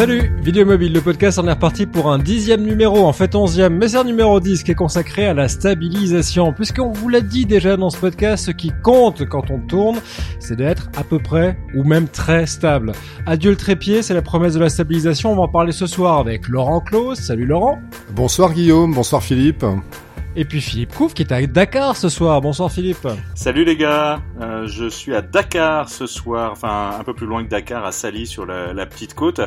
[0.00, 3.76] Salut, Vidéo Mobile, le podcast en est reparti pour un dixième numéro, en fait onzième,
[3.76, 6.54] mais c'est un numéro 10 qui est consacré à la stabilisation.
[6.54, 10.00] Puisqu'on vous l'a dit déjà dans ce podcast, ce qui compte quand on tourne,
[10.38, 12.92] c'est d'être à peu près ou même très stable.
[13.26, 15.32] Adieu le trépied, c'est la promesse de la stabilisation.
[15.32, 17.20] On va en parler ce soir avec Laurent Claus.
[17.20, 17.78] Salut Laurent.
[18.12, 19.66] Bonsoir Guillaume, bonsoir Philippe.
[20.36, 22.40] Et puis Philippe Couf qui est à Dakar ce soir.
[22.40, 23.08] Bonsoir Philippe.
[23.34, 27.42] Salut les gars, euh, je suis à Dakar ce soir, enfin un peu plus loin
[27.42, 29.40] que Dakar, à Sali sur la, la petite côte.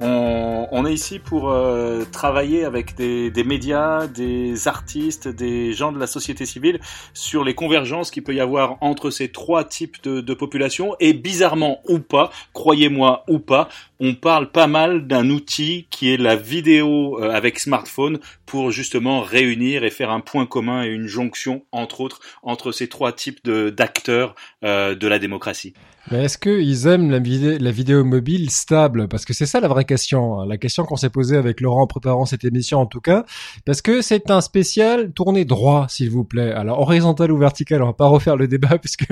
[0.00, 5.92] On, on, est ici pour euh, travailler avec des, des, médias, des artistes, des gens
[5.92, 6.80] de la société civile
[7.12, 10.96] sur les convergences qu'il peut y avoir entre ces trois types de, de populations.
[11.00, 13.68] Et bizarrement ou pas, croyez-moi ou pas,
[14.00, 19.20] on parle pas mal d'un outil qui est la vidéo euh, avec smartphone pour justement
[19.20, 23.46] réunir et faire un point commun et une jonction, entre autres, entre ces trois types
[23.46, 24.34] d'acteurs
[24.64, 25.74] euh, de la démocratie.
[26.10, 29.06] Mais est-ce qu'ils aiment la, vidéo, la vidéo mobile stable?
[29.06, 30.40] Parce que c'est ça la vraie question.
[30.40, 30.46] Hein.
[30.46, 33.24] La question qu'on s'est posée avec Laurent en préparant cette émission en tout cas.
[33.64, 36.52] Parce que c'est un spécial tourné droit, s'il vous plaît.
[36.52, 39.06] Alors horizontal ou vertical, on va pas refaire le débat puisque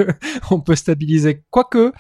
[0.51, 1.43] on peut stabiliser.
[1.51, 1.93] Quoique,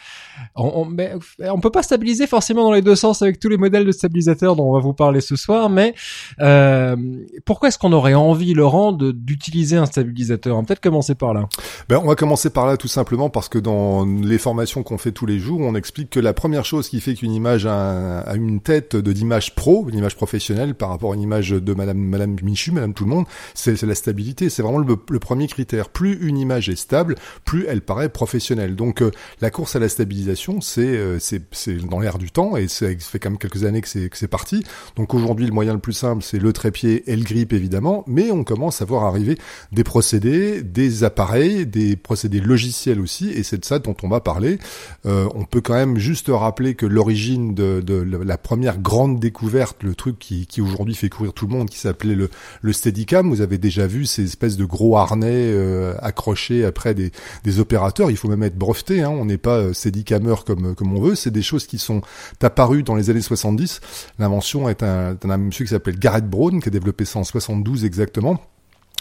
[0.56, 1.12] on, on, mais
[1.48, 4.56] on peut pas stabiliser forcément dans les deux sens avec tous les modèles de stabilisateurs
[4.56, 5.70] dont on va vous parler ce soir.
[5.70, 5.94] Mais
[6.40, 6.96] euh,
[7.44, 10.56] pourquoi est-ce qu'on aurait envie, Laurent, d'utiliser un stabilisateur?
[10.56, 11.48] On peut-être commencer par là.
[11.88, 15.12] Ben, on va commencer par là tout simplement parce que dans les formations qu'on fait
[15.12, 18.61] tous les jours, on explique que la première chose qui fait qu'une image a, une
[18.61, 22.72] tête d'image pro, une image professionnelle par rapport à une image de Madame Madame Michu,
[22.72, 24.48] Madame tout le monde, c'est la stabilité.
[24.48, 25.91] C'est vraiment le, premier critère.
[25.91, 28.77] Plus une image est stable, plus elle paraît professionnelle.
[28.77, 29.11] Donc euh,
[29.42, 33.18] la course à la stabilisation, c'est euh, c'est dans l'air du temps et ça fait
[33.18, 34.64] quand même quelques années que c'est que c'est parti.
[34.96, 38.30] Donc aujourd'hui, le moyen le plus simple, c'est le trépied et le grip évidemment, mais
[38.30, 39.36] on commence à voir arriver
[39.70, 44.20] des procédés, des appareils, des procédés logiciels aussi, et c'est de ça dont on va
[44.20, 44.58] parler.
[45.06, 49.83] Euh, on peut quand même juste rappeler que l'origine de, de, la première grande découverte,
[49.83, 52.30] le truc qui, qui aujourd'hui fait courir tout le monde, qui s'appelait le,
[52.62, 57.12] le Steadicam, vous avez déjà vu ces espèces de gros harnais euh, accrochés après des,
[57.45, 58.11] des, opérateurs.
[58.11, 61.14] Il faut même être breveté, hein, on n'est pas euh, Steadicameur comme, comme on veut.
[61.14, 62.02] C'est des choses qui sont
[62.42, 63.80] apparues dans les années 70.
[64.18, 67.85] L'invention est un, un monsieur qui s'appelle Garrett Brown, qui a développé ça en 72
[67.85, 68.40] exactement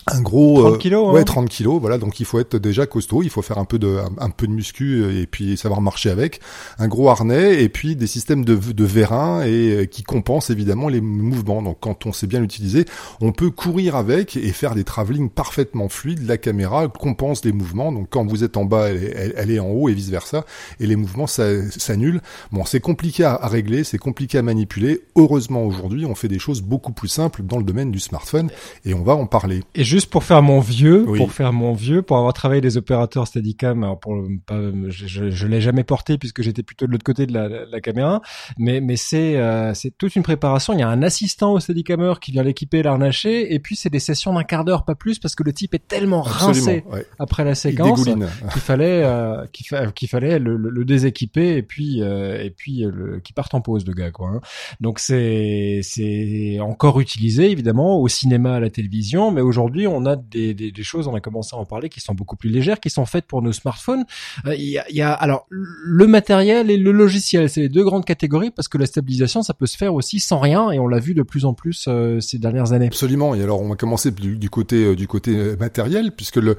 [0.09, 1.97] un gros 30 kilos, euh, ouais 30 kilos voilà.
[1.97, 4.51] Donc il faut être déjà costaud il faut faire un peu de un, peu de
[4.51, 6.39] muscu euh, et puis savoir marcher avec.
[6.79, 10.87] Un gros harnais et puis des systèmes de, de vérin et euh, qui compensent évidemment
[10.87, 11.61] les mouvements.
[11.61, 12.85] Donc quand on sait bien l'utiliser
[13.21, 16.25] on peut courir avec et faire des travelling parfaitement fluides.
[16.27, 17.91] La caméra compense les mouvements.
[17.91, 20.45] Donc quand vous êtes en bas elle, elle, elle est en haut et vice versa
[20.79, 22.21] et les mouvements s'annulent.
[22.51, 25.01] Bon c'est compliqué à, à régler c'est compliqué à manipuler.
[25.15, 28.49] Heureusement aujourd'hui on fait des choses beaucoup plus simples dans le domaine du smartphone
[28.85, 29.63] et on va en parler.
[29.75, 31.17] Et juste pour faire mon vieux, oui.
[31.17, 34.15] pour faire mon vieux, pour avoir travaillé des opérateurs Steadicam, alors pour
[34.45, 34.59] pas,
[34.89, 37.81] je, je, je l'ai jamais porté puisque j'étais plutôt de l'autre côté de la, la,
[37.81, 38.21] caméra,
[38.59, 40.73] mais mais c'est euh, c'est toute une préparation.
[40.73, 43.99] Il y a un assistant au Steadicameur qui vient l'équiper, l'arnacher, et puis c'est des
[43.99, 47.07] sessions d'un quart d'heure, pas plus, parce que le type est tellement Absolument, rincé ouais.
[47.17, 51.63] après la séquence qu'il fallait euh, qu'il fa qu'il fallait le, le, le, déséquiper et
[51.63, 54.29] puis euh, et puis le, qu'il parte en pause le gars quoi.
[54.29, 54.41] Hein.
[54.79, 60.15] Donc c'est c'est encore utilisé évidemment au cinéma, à la télévision, mais aujourd'hui on a
[60.15, 63.05] des, choses, on a commencé à en parler, qui sont beaucoup plus légères, qui sont
[63.05, 64.05] faites pour nos smartphones.
[64.45, 67.83] Il euh, y, a, y, a, alors le matériel et le logiciel, c'est les deux
[67.83, 70.87] grandes catégories parce que la stabilisation, ça peut se faire aussi sans rien et on
[70.87, 72.87] l'a vu de plus en plus euh, ces dernières années.
[72.87, 73.35] Absolument.
[73.35, 76.57] Et alors on va commencer du, côté du côté euh, matériel puisque le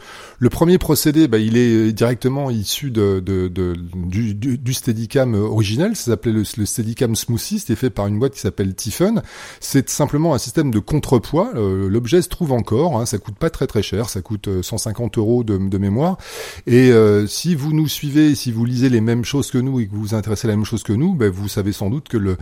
[0.51, 5.97] premier procédé, bah, il est directement issu de, du, du, Steadicam originel.
[5.97, 7.61] Ça s'appelait le, le, Steadicam Smoothie.
[7.61, 9.23] C'était fait par une boîte qui s'appelle Tiffen.
[9.61, 11.53] C'est simplement un système de contrepoids.
[11.55, 12.99] L'objet se trouve encore.
[12.99, 16.19] Hein, ça coûte pas très très cher, ça coûte 150 euros de, mémoire.
[16.67, 19.87] Et euh, si vous nous suivez, si vous lisez les mêmes choses que nous et
[19.87, 22.09] que vous vous intéressez à la même chose que nous, ben, vous savez sans doute
[22.09, 22.37] que le,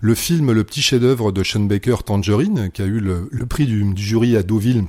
[0.00, 3.66] le film Le petit chef-d'œuvre de Sean Baker, Tangerine, qui a eu le, le prix
[3.66, 4.84] du, du jury à Deauville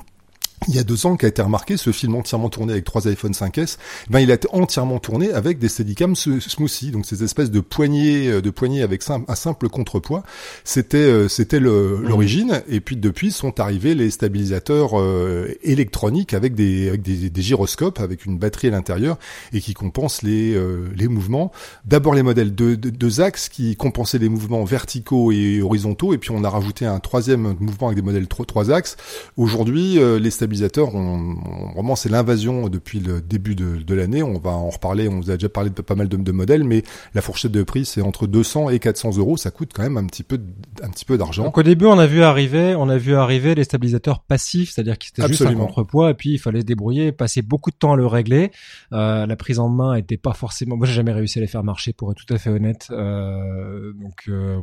[0.68, 3.08] il y a deux ans qui a été remarqué, ce film entièrement tourné avec trois
[3.08, 3.78] iPhone 5S,
[4.10, 8.28] ben il a été entièrement tourné avec des Steadicam Smoothie, donc ces espèces de poignées,
[8.30, 10.24] euh, de poignées avec un simple contrepoids.
[10.64, 12.04] C'était euh, c'était mmh.
[12.04, 12.74] l'origine, mmh.
[12.74, 18.00] et puis depuis sont arrivés les stabilisateurs euh, électroniques avec des avec des, des, gyroscopes,
[18.00, 19.18] avec une batterie à l'intérieur
[19.52, 21.52] et qui compensent les euh, les mouvements.
[21.86, 26.32] D'abord les modèles de deux axes qui compensaient les mouvements verticaux et horizontaux, et puis
[26.32, 28.98] on a rajouté un troisième mouvement avec des modèles trois, trois axes.
[29.38, 31.36] Aujourd'hui, les stabilisateurs stabilisateurs, on,
[31.74, 34.24] vraiment c'est l'invasion depuis le début de, de l'année.
[34.24, 35.08] On va en reparler.
[35.08, 36.84] On vous a déjà parlé de pas mal de, de modèles, mais
[37.14, 39.38] la fourchette de prix c'est entre 200 et 400 euros.
[39.38, 40.40] Ça coûte quand même un petit peu,
[40.82, 41.44] un petit peu d'argent.
[41.44, 44.98] Donc au début, on a vu arriver, on a vu arriver les stabilisateurs passifs, c'est-à-dire
[44.98, 47.94] qu'ils étaient juste un contrepoids et puis il fallait se débrouiller, passer beaucoup de temps
[47.94, 48.52] à le régler.
[48.92, 50.78] Euh, la prise en main était pas forcément.
[50.78, 52.88] Moi, j'ai jamais réussi à les faire marcher, pour être tout à fait honnête.
[52.92, 54.60] Euh, donc euh,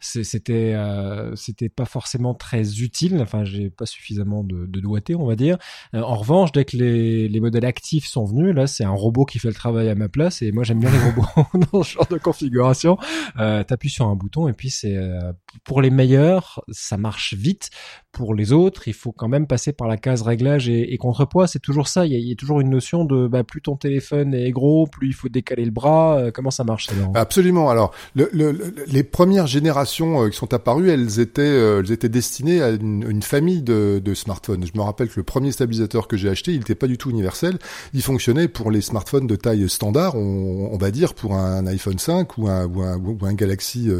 [0.00, 3.18] c'était euh, c'était pas forcément très utile.
[3.20, 5.58] Enfin, j'ai pas suffisamment de, de doigté, on va dire.
[5.94, 9.24] Euh, en revanche, dès que les, les modèles actifs sont venus, là, c'est un robot
[9.24, 10.42] qui fait le travail à ma place.
[10.42, 12.98] Et moi, j'aime bien les robots dans ce genre de configuration.
[13.38, 15.32] Euh, T'appuies sur un bouton et puis c'est euh,
[15.64, 17.70] pour les meilleurs, ça marche vite.
[18.12, 21.46] Pour les autres, il faut quand même passer par la case réglage et, contrepoids.
[21.46, 22.06] C'est toujours ça.
[22.06, 25.12] Il y, a, toujours une notion de bah, plus ton téléphone est gros, plus il
[25.12, 26.18] faut décaler le bras.
[26.18, 27.70] Euh, comment ça marche Absolument.
[27.70, 32.70] Alors, le, le, les premières générations qui sont apparues, elles étaient, elles étaient destinées à
[32.70, 34.66] une, une famille de, de, smartphones.
[34.66, 37.58] Je me rappelle le premier stabilisateur que j'ai acheté, il n'était pas du tout universel.
[37.94, 42.38] Il fonctionnait pour les smartphones de taille standard, on, va dire pour un iPhone 5
[42.38, 43.90] ou un, Galaxy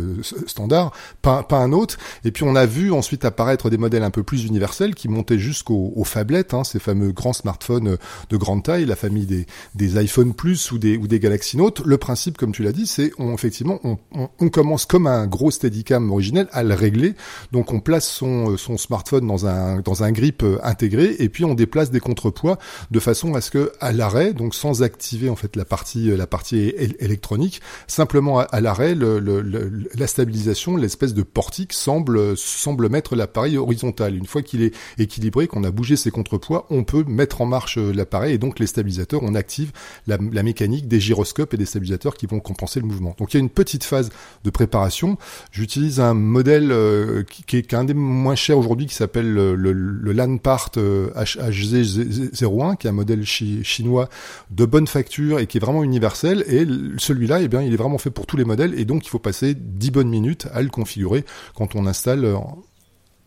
[0.47, 0.93] standard,
[1.23, 1.99] pas, un autre.
[2.25, 5.39] Et puis on a vu ensuite apparaître des modèles un peu plus universels qui montaient
[5.39, 7.97] jusqu'aux aux phablettes, hein, ces fameux grands smartphones
[8.31, 9.27] de grande taille, la famille
[9.75, 11.83] des, iPhone Plus ou des, Galaxy Note.
[11.85, 13.81] Le principe, comme tu l'as dit, c'est effectivement
[14.13, 17.15] on, commence comme un gros Steadicam originel à le régler.
[17.53, 21.91] Donc on place son, smartphone dans un, dans un grip intégré et puis on déplace
[21.91, 22.59] des contrepoids
[22.91, 26.27] de façon à ce que à l'arrêt, donc sans activer en fait la partie la
[26.27, 32.89] partie électronique, simplement à, l'arrêt, le, le, le, la stabilisation, l'espèce de portique semble semble
[32.89, 34.17] mettre l'appareil horizontal.
[34.17, 37.79] Une fois qu'il est équilibré, qu'on a bougé ses contrepoids, on peut mettre en marche
[37.79, 39.73] euh, l'appareil et donc les stabilisateurs, on active
[40.07, 43.15] la, mécanique des gyroscopes et des stabilisateurs qui vont compenser le mouvement.
[43.19, 44.11] Donc il y a une petite phase
[44.45, 45.19] de préparation.
[45.53, 49.55] J'utilise un modèle euh, qui, qui, est, un des moins chers aujourd'hui qui s'appelle le,
[49.55, 50.37] le, le euh,
[50.81, 54.09] HZ01, qui est un modèle chi, chinois
[54.51, 56.45] de bonne facture et qui est vraiment universel.
[56.47, 56.67] Et
[56.99, 59.19] celui-là, eh bien, il est vraiment fait pour tous les modèles et donc il faut
[59.19, 61.25] passer 10 bonnes minutes à le configurer
[61.55, 62.37] quand on installe euh,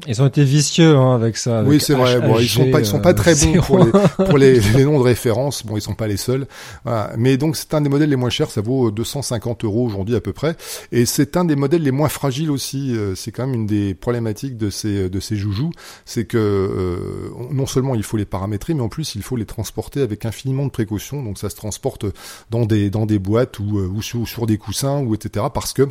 [0.08, 1.60] ils ont été vicieux hein, avec ça.
[1.60, 2.20] Avec oui, c'est vrai.
[2.20, 3.92] Bon, ils sont pas, ils sont pas très bons pour, les,
[4.26, 5.66] pour les, les, noms de référence.
[5.66, 6.46] Bon, ils sont pas les seuls.
[6.84, 7.14] Voilà.
[7.18, 8.50] Mais donc, c'est un des modèles les moins chers.
[8.50, 10.56] Ça vaut 250 euros aujourd'hui à peu près.
[10.92, 12.96] Et c'est un des modèles les moins fragiles aussi.
[12.96, 15.72] Euh, c'est quand même une des problématiques de ces de ces joujoux,
[16.06, 19.46] c'est que euh, non seulement il faut les paramétrer, mais en plus il faut les
[19.46, 21.24] transporter avec infiniment de précautions.
[21.24, 22.06] Donc, ça se transporte
[22.50, 25.46] dans des dans des boîtes ou, ou sur, sur des coussins ou etc.
[25.54, 25.88] Parce que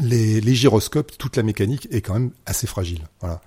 [0.00, 3.02] les, les, gyroscopes, toute la mécanique est quand même assez fragile.
[3.20, 3.40] Voilà.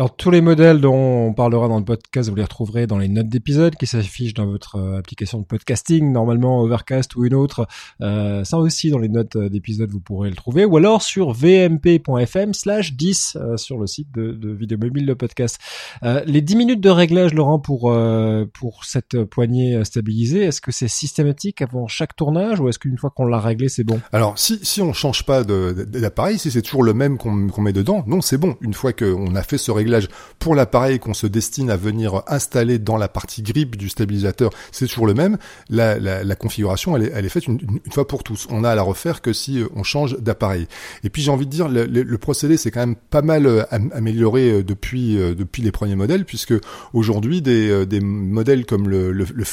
[0.00, 3.08] Alors tous les modèles dont on parlera dans le podcast, vous les retrouverez dans les
[3.08, 7.66] notes d'épisode qui s'affichent dans votre euh, application de podcasting, normalement Overcast ou une autre.
[8.00, 11.32] Euh, ça aussi dans les notes euh, d'épisode vous pourrez le trouver, ou alors sur
[11.32, 15.58] vmp.fm slash 10 euh, sur le site de, de Vidéo Mobile le podcast.
[16.02, 20.72] Euh, les 10 minutes de réglage, Laurent, pour euh, pour cette poignée stabilisée, est-ce que
[20.72, 24.00] c'est systématique avant chaque tournage ou est-ce qu'une fois qu'on l'a réglé, c'est bon?
[24.12, 27.74] Alors si si on change pas d'appareil, si c'est toujours le même qu'on qu met
[27.74, 28.56] dedans, non c'est bon.
[28.62, 29.89] Une fois qu'on a fait ce réglage
[30.38, 34.86] pour l'appareil qu'on se destine à venir installer dans la partie grip du stabilisateur, c'est
[34.86, 35.38] toujours le même.
[35.68, 37.60] La, configuration, elle est, faite une,
[37.90, 38.46] fois pour tous.
[38.50, 40.66] On a à la refaire que si euh, on change d'appareil.
[41.04, 44.50] Et puis j'ai envie de dire, le, procédé c'est quand même pas mal euh, amélioré
[44.50, 46.54] euh, depuis depuis les premiers modèles, puisque
[46.92, 49.44] aujourd'hui des, modèles comme le, le, le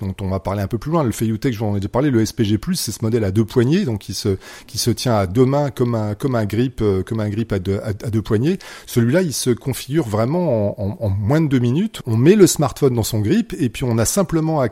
[0.00, 1.88] dont on va parler un peu plus loin, le Feiyutech, je vous en ai déjà
[1.88, 5.14] parlé, le SPG+, c'est ce modèle à deux poignées, donc qui se qui se tient
[5.14, 8.58] à deux mains comme un comme un grip comme un grip deux à deux poignées.
[8.86, 12.02] Celui-là, il se configure vraiment en, moins de deux minutes.
[12.06, 14.68] On met le smartphone dans son grip et puis on a simplement à,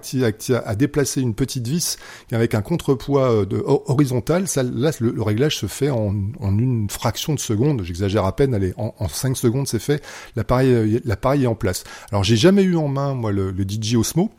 [0.76, 1.98] déplacer une petite vis
[2.32, 4.46] avec un contrepoids euh, horizontal.
[4.56, 7.82] Là, le, réglage se fait en, une fraction de seconde.
[7.82, 8.54] J'exagère à peine.
[8.54, 10.02] Allez, en, 5 secondes, c'est fait.
[10.36, 11.84] L'appareil, euh, l'appareil est en place.
[12.10, 14.30] Alors, j'ai jamais eu en main moi le, le DJ Osmo.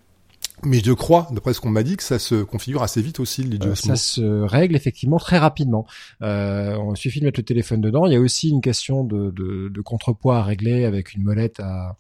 [0.64, 3.44] Mais je crois, d'après ce qu'on m'a dit, que ça se configure assez vite aussi,
[3.44, 5.86] le euh, Ça se règle effectivement très rapidement.
[6.24, 8.08] Euh, on suffit de mettre le téléphone dedans.
[8.08, 11.60] Il y a aussi une question de, de, de contrepoids à régler avec une molette
[11.60, 11.96] à,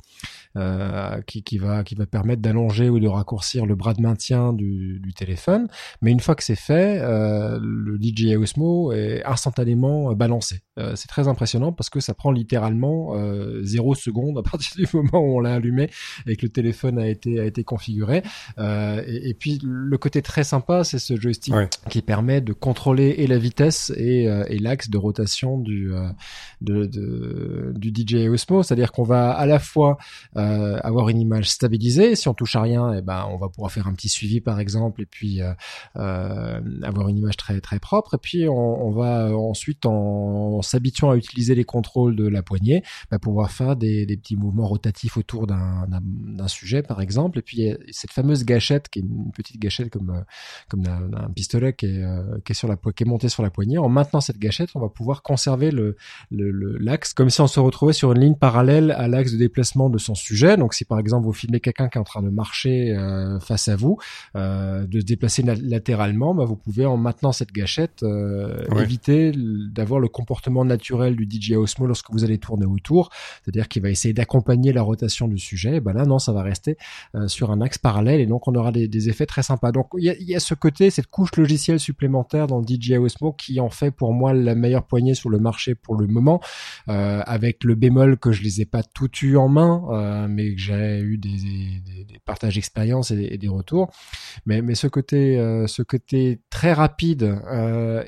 [0.55, 4.53] euh, qui, qui, va, qui va permettre d'allonger ou de raccourcir le bras de maintien
[4.53, 5.67] du, du téléphone.
[6.01, 10.61] Mais une fois que c'est fait, euh, le DJI Osmo est instantanément balancé.
[10.79, 14.87] Euh, c'est très impressionnant parce que ça prend littéralement euh, zéro seconde à partir du
[14.93, 15.89] moment où on l'a allumé
[16.25, 18.23] et que le téléphone a été, a été configuré.
[18.57, 21.53] Et, et, puis le côté très sympa, c'est ce joystick
[21.89, 25.91] qui permet de contrôler et la vitesse et, et l'axe de rotation du
[26.61, 29.97] de, de, du DJI Osmo, c'est-à-dire qu'on va à la fois
[30.35, 32.15] avoir une image stabilisée.
[32.15, 34.41] Si on touche à rien, et eh ben on va pouvoir faire un petit suivi
[34.41, 35.41] par exemple, et puis
[35.95, 38.15] avoir une image très très propre.
[38.15, 42.83] Et puis on, on va ensuite en, s'habituant à utiliser les contrôles de la poignée,
[43.11, 47.39] bah, pouvoir faire des, des, petits mouvements rotatifs autour d'un sujet par exemple.
[47.39, 50.23] Et puis cette fameuse gâchette qui est une petite gâchette comme
[50.69, 53.49] comme un, pistolet qui est, euh, qui est sur la qui est monté sur la
[53.49, 53.77] poignée.
[53.77, 55.95] En maintenant cette gâchette, on va pouvoir conserver le
[56.31, 59.97] l'axe comme si on se retrouvait sur une ligne parallèle à l'axe de déplacement de
[59.97, 60.57] son sujet.
[60.57, 63.67] Donc si par exemple vous filmez quelqu'un qui est en train de marcher euh, face
[63.67, 63.97] à vous,
[64.35, 69.99] euh, de se déplacer latéralement, bah, vous pouvez en maintenant cette gâchette euh, éviter d'avoir
[69.99, 73.09] le comportement naturel du DJI Osmo lorsque vous allez tourner autour,
[73.43, 75.77] c'est-à-dire qu'il va essayer d'accompagner la rotation du sujet.
[75.77, 76.77] Et ben là, non, ça va rester
[77.15, 79.71] euh, sur un axe parallèle et donc on aura des, effets très sympas.
[79.71, 83.59] Donc il y a, ce côté, cette couche logicielle supplémentaire dans le DJI Osmo qui
[83.59, 86.41] en fait pour moi la meilleure poignée sur le marché pour le moment,
[86.89, 90.55] euh, avec le bémol que je les ai pas tout eu en main, euh, mais
[90.55, 91.37] que j'ai eu des,
[92.25, 93.89] partages d'expérience et, des retours.
[94.45, 97.35] Mais, mais ce côté, euh, ce côté très rapide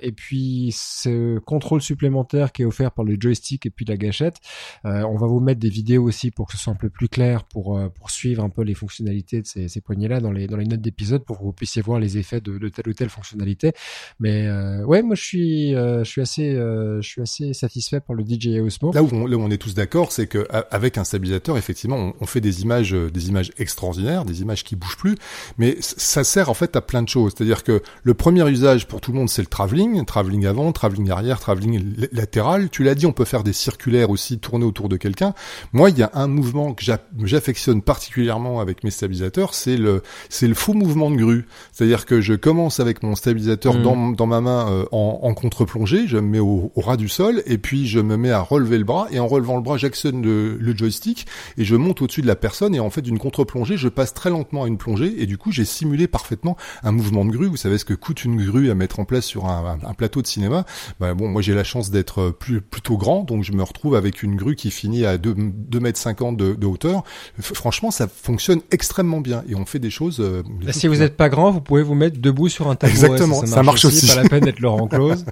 [0.02, 4.38] et puis ce contrôle supplémentaire qui est offert par le joystick et puis la gâchette.
[4.84, 7.44] On va vous mettre des vidéos aussi pour que ce soit un peu plus clair,
[7.46, 10.66] pour, pour suivre un peu les fonctionnalités de ces, ces poignées-là dans les, dans les
[10.66, 13.72] notes d'épisode pour que vous puissiez voir les effets de, telle ou telle fonctionnalité.
[14.20, 18.24] Mais euh, ouais, moi je suis, je suis assez, je suis assez satisfait par le
[18.24, 18.92] DJI Osmo.
[18.94, 22.14] Là où on, là où on est tous d'accord, c'est que avec un stabilisateur, effectivement,
[22.20, 25.16] on, fait des images, des images extraordinaires, des images qui bougent plus,
[25.58, 27.34] mais ça sert en fait à plein de choses.
[27.36, 31.10] C'est-à-dire que le premier usage pour tout le monde, c'est le travelling, travelling avant, travelling
[31.10, 32.70] arrière, travelling latéral.
[32.70, 35.34] Tu l'as dit, on peut faire des circulaires aussi, tourner autour de quelqu'un.
[35.74, 36.84] Moi, il y a un mouvement que
[37.24, 39.99] j'affectionne particulièrement avec mes stabilisateurs, c'est le
[40.30, 41.46] c'est le faux mouvement de grue.
[41.72, 43.84] C'est-à-dire que je commence avec mon stabilisateur mmh.
[43.84, 47.44] dans, dans ma main euh, en, en contre-plongée, je me mets au, ras du sol
[47.46, 50.22] et puis je me mets à relever le bras et en relevant le bras, j'actionne
[50.22, 51.28] le, le, joystick
[51.58, 54.30] et je monte au-dessus de la personne et en fait d'une contre-plongée, je passe très
[54.30, 57.48] lentement à une plongée et du coup j'ai simulé parfaitement un mouvement de grue.
[57.48, 60.22] Vous savez ce que coûte une grue à mettre en place sur un, un, plateau
[60.22, 60.66] de cinéma?
[61.00, 64.24] Bah, bon, moi j'ai la chance d'être plus plutôt grand, donc je me retrouve avec
[64.24, 67.04] une grue qui finit à 2, 2 mètres 50 de, de hauteur.
[67.40, 70.20] franchement, ça fonctionne extrêmement bien et on fait des choses.
[70.20, 73.00] Euh, si vous n'êtes pas grand, vous pouvez vous mettre debout sur un tabouret.
[73.00, 74.08] Exactement, ça, marche, aussi.
[74.08, 75.26] Pas la peine d'être Laurent Close.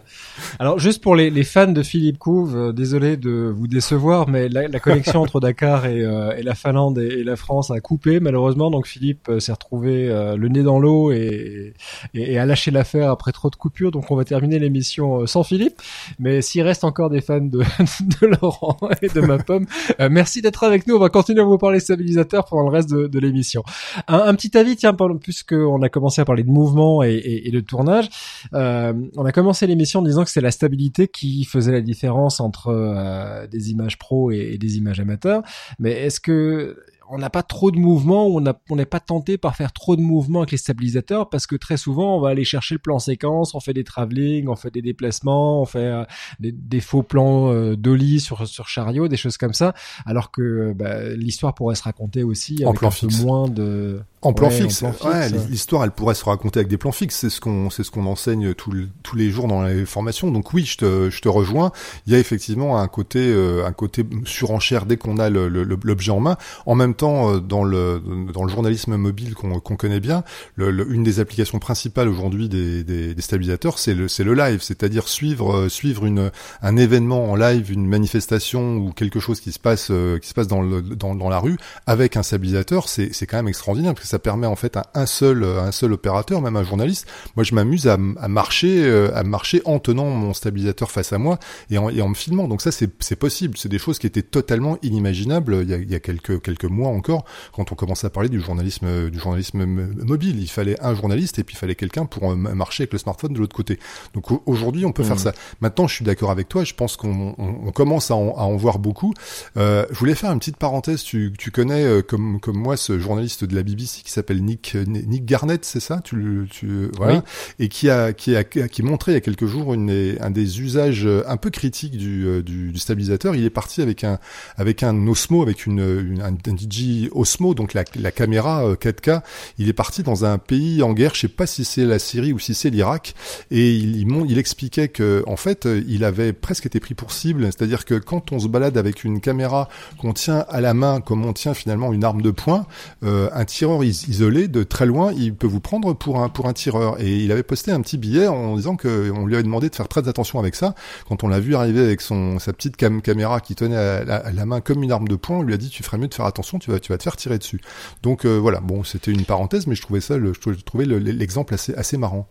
[0.59, 4.49] Alors juste pour les, les fans de Philippe Couve, euh, désolé de vous décevoir, mais
[4.49, 7.79] la, la connexion entre Dakar et, euh, et la Finlande et, et, la France a
[7.79, 11.73] coupé malheureusement, donc Philippe s'est retrouvé euh, le nez dans l'eau et,
[12.13, 13.91] et, et, a lâché l'affaire après trop de coupures.
[13.91, 15.81] Donc on va terminer l'émission sans Philippe.
[16.19, 17.59] Mais s'il reste encore des fans de,
[18.21, 19.65] de Laurent et de ma pomme,
[20.09, 20.95] merci d'être avec nous.
[20.95, 23.63] On va continuer à vous parler stabilisateur pendant le reste de, de l'émission.
[24.07, 27.51] Un, un, petit avis, tiens, puisqu'on a commencé à parler de mouvement et, et, et
[27.51, 28.09] de tournage,
[28.53, 32.39] euh, on a commencé l'émission en disant que c'est la stabilité qui faisait la différence
[32.39, 35.41] entre euh, des images pro et, et des images amateurs.
[35.79, 36.77] Mais est-ce que
[37.09, 40.39] on n'a pas trop de mouvements, on n'est pas tenté par faire trop de mouvements
[40.39, 41.29] avec les stabilisateurs?
[41.29, 44.47] Parce que très souvent on va aller chercher le plan séquence, on fait des travelling,
[44.47, 46.03] on fait des déplacements, on fait euh,
[46.39, 49.73] des, des, faux plans euh, d'oli sur sur chariot, des choses comme ça,
[50.05, 54.49] alors que bah, l'histoire pourrait se raconter aussi avec un peu moins de en plan
[54.49, 54.81] fixe.
[54.81, 57.17] Ouais, l'histoire, elle pourrait se raconter avec des plans fixes.
[57.17, 58.73] C'est ce qu'on, c'est ce qu'on enseigne tous
[59.15, 60.31] les jours dans les formations.
[60.31, 61.71] Donc oui, je te, je te rejoins.
[62.07, 66.19] Il y a effectivement un côté, euh, un côté surenchère dès qu'on a l'objet en
[66.19, 66.37] main.
[66.65, 68.01] En même temps, euh, dans le,
[68.33, 70.23] dans le journalisme mobile qu'on connaît bien,
[70.55, 74.61] le, une des applications principales aujourd'hui des, des, des, stabilisateurs, c'est le, c'est le live,
[74.61, 76.31] c'est-à-dire suivre, euh, suivre une,
[76.63, 80.47] un événement en live, une manifestation ou quelque chose qui se passe, qui se passe
[80.47, 82.89] dans, le, dans, dans la rue avec un stabilisateur.
[82.89, 86.41] C'est, c'est quand même extraordinaire ça permet en fait à un seul, un seul opérateur,
[86.41, 87.07] même un journaliste.
[87.35, 91.17] Moi, je m'amuse à, à, marcher, euh, à marcher en tenant mon stabilisateur face à
[91.17, 92.47] moi et en, et en me filmant.
[92.47, 93.57] Donc ça, c'est possible.
[93.57, 96.65] C'est des choses qui étaient totalement inimaginables il y a, il y a quelques, quelques
[96.65, 100.39] mois encore, quand on commençait à parler du journalisme, du journalisme mobile.
[100.39, 103.33] Il fallait un journaliste et puis il fallait quelqu'un pour euh, marcher avec le smartphone
[103.33, 103.79] de l'autre côté.
[104.13, 105.19] Donc aujourd'hui, on peut faire mmh.
[105.19, 105.33] ça.
[105.61, 106.63] Maintenant, je suis d'accord avec toi.
[106.63, 109.13] Je pense qu'on on, commence à en, à en, voir beaucoup.
[109.57, 111.03] Euh, je voulais faire une petite parenthèse.
[111.03, 114.75] Tu, tu connais euh, comme, comme moi ce journaliste de la BBC qui s'appelle Nick
[114.75, 116.01] Nick Garnett, c'est ça?
[116.03, 117.23] Tu, tu voilà,
[117.59, 120.61] et qui a qui a qui montré il y a quelques jours une, un des
[120.61, 123.35] usages un peu critiques du, euh, du, du, stabilisateur.
[123.35, 124.19] Il est parti avec un
[124.57, 129.09] avec un Osmo, avec une, une un, DJ Osmo, donc la, la caméra 4K.
[129.09, 129.19] Euh,
[129.57, 131.15] il est parti dans un pays en guerre.
[131.15, 133.15] Je sais pas si c'est la Syrie ou si c'est l'Irak,
[133.51, 137.45] et il, il, il expliquait que en fait il avait presque été pris pour cible,
[137.45, 141.25] c'est-à-dire que quand on se balade avec une caméra qu'on tient à la main comme
[141.25, 142.65] on tient finalement une arme de poing,
[143.03, 146.53] euh, un tireur isolé de très loin, il peut vous prendre pour un pour un
[146.53, 146.99] tireur.
[147.01, 149.75] Et il avait posté un petit billet en disant que on lui avait demandé de
[149.75, 150.75] faire très attention avec ça.
[151.07, 154.61] Quand on l'a vu arriver avec son sa petite caméra qui tenait à la, main
[154.61, 156.59] comme une arme de poing, on lui a dit tu ferais mieux de faire attention,
[156.59, 157.61] tu vas tu vas te faire tirer dessus.
[158.03, 161.73] Donc voilà, bon, c'était une parenthèse, mais je trouvais ça, le, je trouvais l'exemple assez
[161.75, 162.27] assez marrant.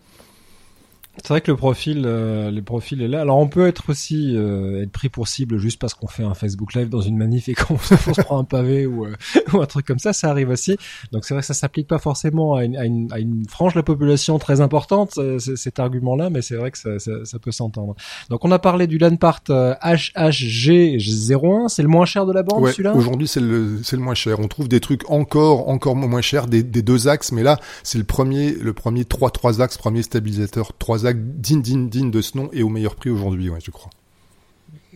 [1.22, 3.22] C'est vrai que le profil, euh, le profil est là.
[3.22, 6.34] Alors on peut être aussi euh, être pris pour cible juste parce qu'on fait un
[6.34, 9.16] Facebook Live dans une manif et qu'on se prend un pavé ou, euh,
[9.52, 10.76] ou, un truc comme ça, ça arrive aussi.
[11.12, 13.74] Donc c'est vrai que ça s'applique pas forcément à une, à, une, à une, frange
[13.74, 17.52] de la population très importante cet argument-là, mais c'est vrai que ça, ça, ça peut
[17.52, 17.94] s'entendre.
[18.28, 22.94] Donc on a parlé du Landpart HHG01, c'est le moins cher de la bande celui-là?
[22.94, 24.40] Aujourd'hui c'est le c'est le moins cher.
[24.40, 27.98] On trouve des trucs encore encore moins chers des, des deux axes, mais là c'est
[27.98, 30.72] le premier le premier 3 3 axes, premier stabilisateur
[31.12, 33.90] 3 digne, digne, digne de ce nom et au meilleur prix aujourd'hui, ouais, je crois.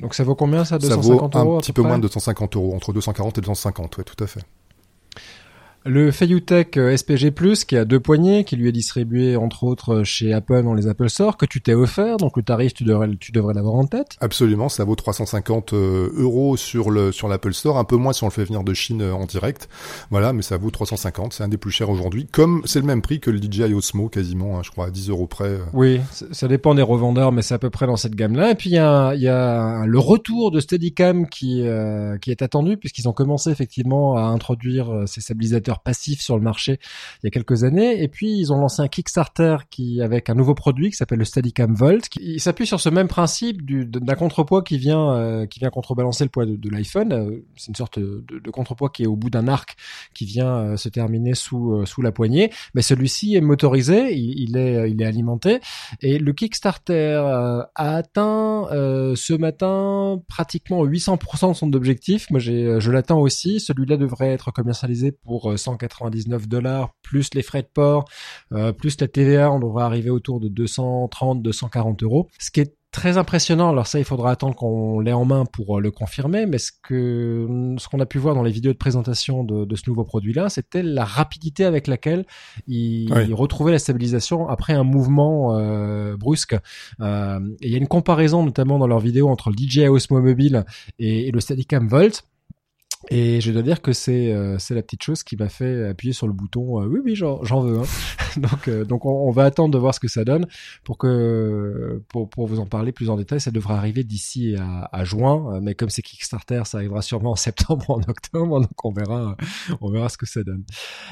[0.01, 2.75] Donc ça vaut combien ça 250 Ça vaut un petit peu moins de 250 euros,
[2.75, 4.41] entre 240 et 250, ouais, tout à fait.
[5.87, 10.03] Le Fayutech euh, SPG Plus qui a deux poignées, qui lui est distribué entre autres
[10.05, 13.09] chez Apple dans les Apple Store, que tu t'es offert, donc le tarif tu devrais,
[13.19, 14.19] tu devrais l'avoir en tête.
[14.21, 18.23] Absolument, ça vaut 350 euh, euros sur le sur l'Apple Store, un peu moins si
[18.25, 19.71] on le fait venir de Chine euh, en direct.
[20.11, 22.27] Voilà, mais ça vaut 350, c'est un des plus chers aujourd'hui.
[22.31, 25.09] Comme c'est le même prix que le DJI Osmo quasiment, hein, je crois à 10
[25.09, 25.61] euros près.
[25.73, 25.99] Oui,
[26.31, 28.51] ça dépend des revendeurs, mais c'est à peu près dans cette gamme-là.
[28.51, 31.65] Et puis il y a, y a le retour de Steadicam qui
[32.21, 36.81] qui est attendu puisqu'ils ont commencé effectivement à introduire ces stabilisateurs passif sur le marché
[37.23, 38.03] il y a quelques années.
[38.03, 41.25] Et puis ils ont lancé un Kickstarter qui avec un nouveau produit qui s'appelle le
[41.25, 42.09] Steadicam Volt.
[42.09, 46.25] Qui, il s'appuie sur ce même principe d'un contrepoids qui vient euh, qui vient contrebalancer
[46.25, 47.13] le poids de, l'iPhone.
[47.13, 49.77] Euh, c'est une sorte de, de, contrepoids qui est au bout d'un arc
[50.15, 52.51] qui vient euh, se terminer sous sous la poignée.
[52.75, 55.61] Mais celui-ci est motorisé, il, est il est alimenté.
[56.01, 57.21] Et le Kickstarter
[57.75, 62.31] a atteint ce matin pratiquement 800% de son objectif.
[62.31, 63.61] Moi j'ai je l'attends aussi.
[63.61, 68.05] Celui-là devrait être commercialisé pour 199 dollars plus les frais de port,
[68.53, 72.29] euh, plus la TVA, on devrait arriver autour de 230, 240 euros.
[72.39, 73.71] Ce qui est très impressionnant.
[73.71, 76.47] Alors ça, il faudra attendre qu'on l'ait en main pour euh, le confirmer.
[76.47, 77.47] Mais ce que
[77.79, 80.83] ce qu'on a pu voir dans les vidéos de présentation de, ce nouveau produit-là, c'était
[80.83, 82.25] la rapidité avec laquelle
[82.67, 86.57] il, retrouvait la stabilisation après un mouvement euh, brusque.
[87.01, 90.65] Euh, il y a une comparaison notamment dans leurs vidéos entre le DJI Osmo Mobile
[90.99, 92.25] et, et le Steadicam Volt.
[93.09, 96.13] Et je dois dire que c'est euh, c'est la petite chose qui m'a fait appuyer
[96.13, 96.83] sur le bouton.
[96.83, 97.79] Euh, oui oui j'en veux.
[97.79, 97.85] Hein.
[98.37, 100.47] donc euh, donc on, va attendre de voir ce que ça donne
[100.85, 103.41] pour que pour pour vous en parler plus en détail.
[103.41, 107.37] Ça devrait arriver d'ici à, à, juin, mais comme c'est Kickstarter, ça arrivera sûrement en
[107.37, 108.61] septembre en octobre.
[108.61, 109.35] Donc on verra
[109.81, 110.65] on verra ce que ça donne.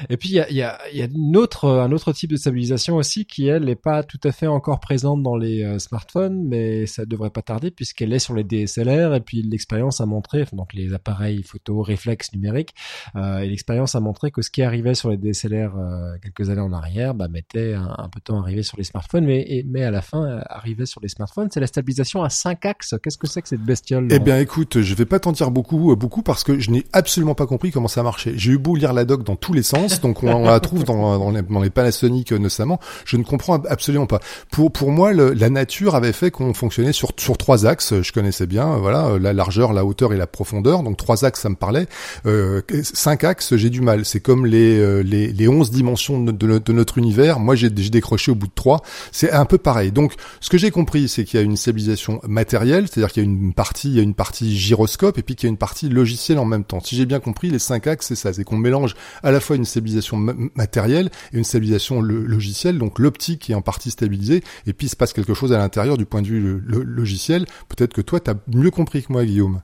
[0.09, 2.29] Et puis il y a il y a y a une autre un autre type
[2.29, 6.47] de stabilisation aussi qui elle n'est pas tout à fait encore présente dans les smartphones,
[6.47, 10.45] mais ça devrait pas tarder puisqu'elle est sur les DSLR et puis l'expérience a montré
[10.53, 12.73] donc les appareils photo réflexe numérique.
[13.15, 16.61] Euh, et l'expérience a montré que ce qui arrivait sur les DSLR euh, quelques années
[16.61, 19.83] en arrière, bah, mettait un, peu de temps à arriver sur les smartphones, mais, mais
[19.83, 21.49] à la fin euh, arrivait sur les smartphones.
[21.51, 22.95] C'est la stabilisation à 5 axes.
[23.03, 25.95] Qu'est-ce que c'est que cette bestiole Eh bien, écoute, je vais pas t'en dire beaucoup,
[25.95, 28.33] beaucoup parce que je n'ai absolument pas compris comment ça marchait.
[28.35, 31.17] J'ai eu beau lire la doc dans tous les sens, donc on, la trouve dans,
[31.17, 32.79] dans, les, dans les Panasonic notamment.
[33.05, 34.19] Je ne comprends absolument pas.
[34.51, 38.01] Pour pour moi, le, la nature avait fait qu'on fonctionnait sur sur trois axes.
[38.01, 40.83] Je connaissais bien, voilà, la largeur, la hauteur et la profondeur.
[40.83, 41.87] Donc trois axes, ça me parlait.
[42.25, 44.03] Euh, cinq axes, j'ai du mal.
[44.03, 47.39] C'est comme les, euh, les, les 11 dimensions de, notre univers.
[47.39, 48.81] Moi, j'ai décroché au bout de trois.
[49.11, 49.91] C'est un peu pareil.
[49.91, 53.25] Donc, ce que j'ai compris, c'est qu'il y a une stabilisation matérielle, c'est-à-dire qu'il y
[53.25, 56.39] a une partie, il une partie gyroscope et puis qu'il y a une partie logicielle
[56.39, 56.79] en même temps.
[56.79, 58.33] Si j'ai bien compris, les cinq axes, c'est ça.
[58.33, 60.17] C'est qu'on mélange à la fois une stabilisation
[60.55, 62.79] matérielle et une stabilisation logicielle.
[62.79, 65.97] Donc, l'optique est en partie stabilisée et puis il se passe quelque chose à l'intérieur
[65.97, 67.45] du point de vue logiciel.
[67.67, 69.61] Peut-être que toi, tu as mieux compris que moi, Guillaume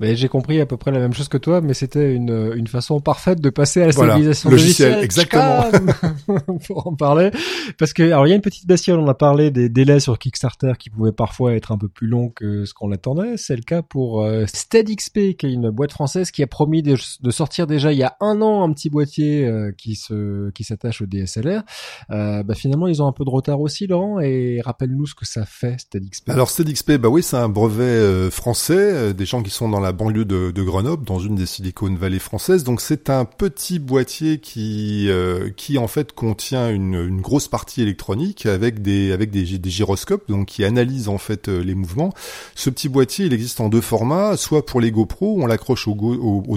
[0.00, 3.00] j'ai compris à peu près la même chose que toi, mais c'était une, une façon
[3.00, 5.02] parfaite de passer à la stabilisation logicielle.
[5.02, 5.64] Exactement.
[6.66, 7.30] pour en parler.
[7.78, 10.18] Parce que, alors, il y a une petite bestiole, on a parlé des délais sur
[10.18, 13.36] Kickstarter qui pouvaient parfois être un peu plus longs que ce qu'on attendait.
[13.36, 16.96] C'est le cas pour euh, SteadXP, qui est une boîte française qui a promis de,
[17.20, 20.64] de, sortir déjà il y a un an un petit boîtier euh, qui se, qui
[20.64, 21.62] s'attache au DSLR.
[22.10, 25.26] Euh, bah, finalement, ils ont un peu de retard aussi, Laurent, et rappelle-nous ce que
[25.26, 26.30] ça fait, SteadXP.
[26.30, 29.87] Alors, SteadXP, bah oui, c'est un brevet euh, français, des gens qui sont dans la
[29.92, 32.64] banlieue de, Grenoble, dans une des Silicon Valley françaises.
[32.64, 37.82] Donc c'est un petit boîtier qui euh, qui en fait contient une, une, grosse partie
[37.82, 42.12] électronique avec des avec des, des, gyroscopes, donc qui analyse en fait euh, les mouvements.
[42.54, 45.94] Ce petit boîtier, il existe en deux formats, soit pour les GoPro, on l'accroche au,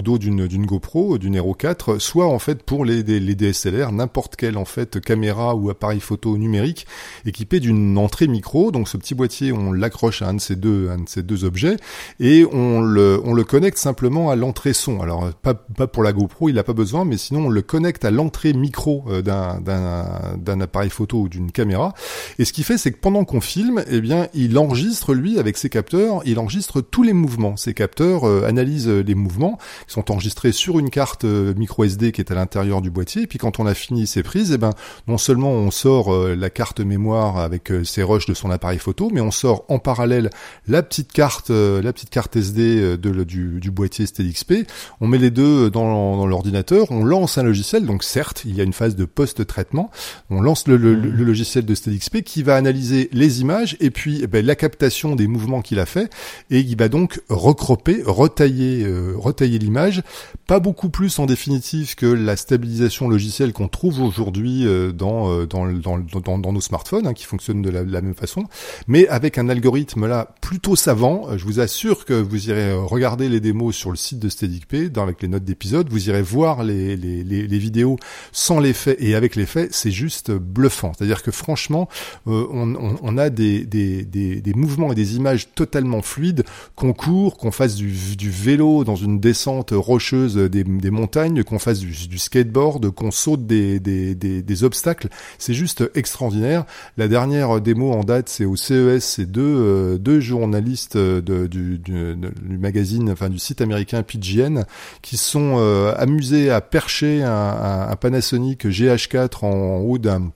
[0.02, 4.36] dos d'une d'une GoPro, d'une Hero 4, soit en fait pour les, les DSLR, n'importe
[4.36, 6.86] quelle en fait caméra ou appareil photo numérique
[7.24, 8.70] équipé d'une entrée micro.
[8.70, 11.44] Donc ce petit boîtier, on l'accroche à un de ces deux un de ces deux
[11.44, 11.76] objets
[12.20, 15.00] et on le on le connecte simplement à l'entrée son.
[15.00, 18.04] Alors pas, pas pour la GoPro, il n'a pas besoin, mais sinon on le connecte
[18.04, 21.94] à l'entrée micro d'un, d'un, appareil photo ou d'une caméra.
[22.38, 25.56] Et ce qu'il fait, c'est que pendant qu'on filme, eh bien, il enregistre lui avec
[25.56, 27.56] ses capteurs, il enregistre tous les mouvements.
[27.56, 32.30] Ces capteurs analysent les mouvements qui sont enregistrés sur une carte micro SD qui est
[32.30, 33.22] à l'intérieur du boîtier.
[33.22, 34.70] Et puis quand on a fini ses prises, eh ben
[35.08, 39.20] non seulement on sort la carte mémoire avec ses rushs de son appareil photo, mais
[39.20, 40.30] on sort en parallèle
[40.66, 44.66] la petite carte, euh, la petite carte SD euh, de, du, du boîtier SteadXP.
[45.00, 47.86] On met les deux dans, dans l'ordinateur, on lance un logiciel.
[47.86, 49.90] Donc certes, il y a une phase de post-traitement.
[50.30, 54.20] On lance le, le, le, logiciel de SteadXP qui va analyser les images et puis
[54.22, 56.12] eh ben, la captation des mouvements qu'il a fait
[56.50, 60.02] et il va donc recroper, retailler, euh, retailler l'image.
[60.46, 65.98] Pas beaucoup plus en définitive que la stabilisation logicielle qu'on trouve aujourd'hui dans, dans, dans,
[65.98, 68.44] dans, dans nos smartphones, hein, qui fonctionnent de la, la même façon,
[68.86, 71.28] mais avec un algorithme là plutôt savant.
[71.28, 74.28] Euh, je vous assure que vous irez euh, regarder les démos sur le site de
[74.28, 77.96] SteadyP, dans avec les notes d'épisode, vous irez voir les, les, les, les vidéos
[78.30, 80.92] sans les faits et avec les faits, c'est juste bluffant.
[80.96, 81.88] C'est-à-dire que franchement,
[82.28, 86.44] euh, on, a des, des, des, des, mouvements et des images totalement fluides,
[86.76, 87.90] qu'on court, qu'on fasse du,
[88.30, 90.62] vélo dans une descente rocheuse des,
[90.92, 95.08] montagnes, qu'on fasse du, skateboard, qu'on saute des, obstacles.
[95.38, 96.66] C'est juste extraordinaire.
[96.96, 102.91] La dernière démo en date, c'est au CES, c'est deux, euh, journalistes du, du, magazine,
[103.10, 104.64] enfin du site américain PGN,
[105.02, 110.32] qui sont euh, amusés à percher un, Panasonic GH4 en haut d'un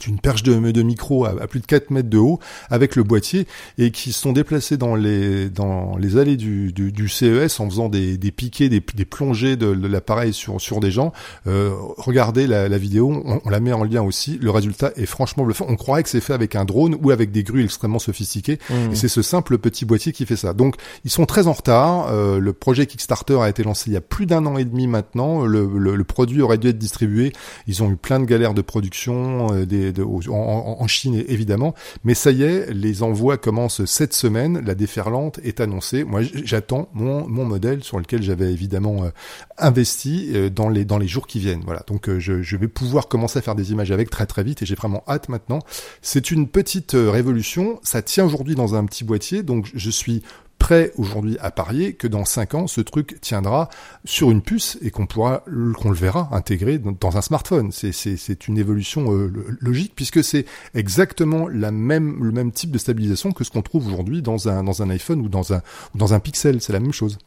[0.00, 2.38] d'une perche de, de micro à, à, plus de 4 mètres de haut
[2.70, 3.46] avec le boîtier
[3.78, 7.88] et qui sont déplacés dans les dans les allées du, du, du CES en faisant
[7.88, 11.12] des, des piquets, des, des plongées de, de l'appareil sur sur des gens.
[11.46, 14.38] Euh, regardez la, la vidéo, on, on, la met en lien aussi.
[14.40, 15.66] Le résultat est franchement bluffant.
[15.68, 18.58] On croirait que c'est fait avec un drone ou avec des grues extrêmement sophistiquées.
[18.70, 18.92] Mmh.
[18.92, 20.52] Et c'est ce simple petit boîtier qui fait ça.
[20.52, 22.08] Donc ils sont très en retard.
[22.10, 24.86] Euh, le projet Kickstarter a été lancé il y a plus d'un an et demi
[24.86, 25.44] maintenant.
[25.44, 27.32] Le, le, le, produit aurait dû être distribué.
[27.66, 29.85] Ils ont eu plein de galères de production, euh, des
[30.28, 31.74] en, Chine évidemment.
[32.04, 34.62] Mais ça y est, les envois commencent cette semaine.
[34.64, 36.04] La déferlante est annoncée.
[36.04, 39.10] Moi, j'attends mon, modèle sur lequel j'avais évidemment euh,
[39.58, 41.62] investi euh, dans les dans les jours qui viennent.
[41.64, 41.82] Voilà.
[41.86, 44.62] Donc euh, je, je, vais pouvoir commencer à faire des images avec très très vite
[44.62, 45.60] et j'ai vraiment hâte maintenant.
[46.02, 47.78] C'est une petite révolution.
[47.82, 50.22] Ça tient aujourd'hui dans un petit boîtier, donc je suis
[50.58, 53.68] prêt aujourd'hui à parier que dans 5 ans, ce truc tiendra
[54.04, 55.44] sur une puce et qu'on pourra,
[55.78, 57.70] qu'on le verra intégré dans un smartphone.
[57.72, 63.32] C'est une évolution euh, logique puisque c'est exactement la même, le même type de stabilisation
[63.32, 65.62] que ce qu'on trouve aujourd'hui dans un, dans un iPhone ou dans un,
[65.94, 66.60] ou dans un Pixel.
[66.60, 67.18] C'est la même chose.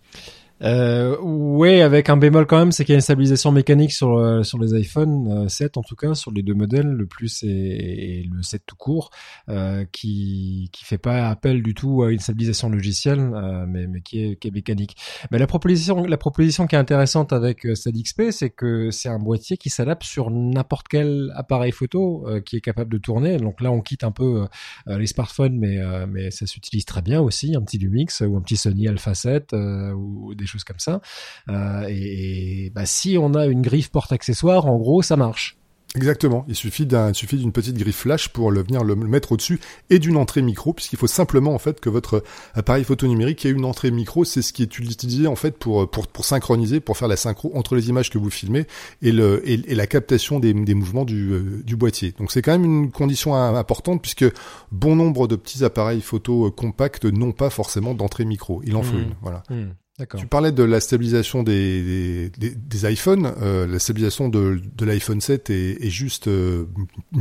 [0.62, 4.18] Euh, ouais, avec un bémol quand même, c'est qu'il y a une stabilisation mécanique sur
[4.18, 7.44] euh, sur les iPhone 7 euh, en tout cas, sur les deux modèles, le plus
[7.44, 9.10] et, et le 7 tout court,
[9.50, 14.02] euh, qui qui fait pas appel du tout à une stabilisation logicielle, euh, mais mais
[14.02, 14.98] qui est qui est mécanique.
[15.32, 19.20] Mais la proposition la proposition qui est intéressante avec euh, SteadyXP, c'est que c'est un
[19.20, 23.38] boîtier qui s'adapte sur n'importe quel appareil photo qui est capable de tourner.
[23.38, 24.48] Donc là, on quitte un peu
[24.88, 28.58] les smartphones, mais mais ça s'utilise très bien aussi, un petit Lumix ou un petit
[28.58, 31.02] Sony Alpha 7 ou des choses comme ça.
[31.50, 35.56] Euh, et, et bah, si on a une griffe porte-accessoire, en gros, ça marche.
[35.96, 36.46] Exactement.
[36.48, 39.60] Il suffit d'un, suffit d'une petite griffe flash pour le venir le mettre au-dessus
[39.90, 43.50] et d'une entrée micro, puisqu'il faut simplement en fait que votre appareil photo numérique ait
[43.50, 44.24] une entrée micro.
[44.24, 47.52] C'est ce qui est utilisé en fait pour pour pour synchroniser, pour faire la synchro
[47.56, 48.68] entre les images que vous filmez
[49.02, 52.14] et le et, et la captation des, des mouvements du euh, du boîtier.
[52.20, 54.26] Donc c'est quand même une condition importante puisque
[54.72, 58.62] bon nombre de petits appareils photo compacts n'ont pas forcément d'entrée micro.
[58.64, 59.02] Il en faut Mmh.
[59.02, 59.16] une.
[59.24, 59.42] Voilà.
[59.50, 59.74] D'accord.
[60.18, 63.34] Tu parlais de la stabilisation des, des, iPhones.
[63.42, 66.66] Euh, la stabilisation de, de l'iPhone 7 est, est juste euh,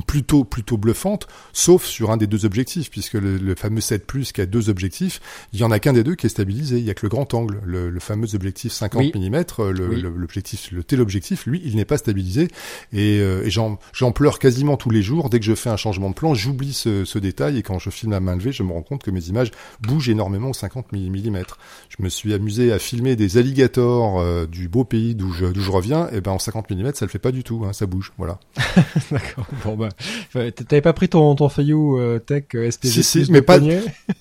[0.06, 4.32] plutôt plutôt bluffante, sauf sur un des deux objectifs, puisque le, le, fameux 7 Plus
[4.32, 5.20] qui a deux objectifs,
[5.52, 6.78] il y en a qu'un des deux qui est stabilisé.
[6.78, 9.12] Il y a que le grand angle, le, le fameux objectif 50 Oui.
[9.14, 10.00] mm, le, Oui.
[10.00, 12.48] le- l'objectif, le téléobjectif, lui, il n'est pas stabilisé.
[12.92, 13.78] Et, euh, et j'en
[14.12, 15.30] pleure quasiment tous les jours.
[15.30, 17.90] Dès que je fais un changement de plan, j'oublie ce, ce détail et quand je
[17.90, 20.92] filme à main levée, je me rends compte que mes images bougent énormément au 50
[20.92, 21.42] mm.
[21.88, 25.60] Je me suis amusé à filmer des alligators euh, du beau pays d'où je, d'où
[25.60, 27.86] je reviens, et ben en 50 mm, ça le fait pas du tout, hein, ça
[27.86, 28.38] bouge, voilà.
[29.10, 29.46] D'accord.
[29.64, 29.88] Bon
[30.34, 33.58] ouais, t'avais pas pris ton ton Fayou euh, Tech euh, SPG Si, si, mais pas-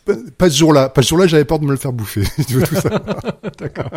[0.06, 2.24] Pas, pas ce jour-là, pas ce jour-là, j'avais peur de me le faire bouffer.
[2.48, 2.90] Tu veux tout ça
[3.60, 3.90] D'accord.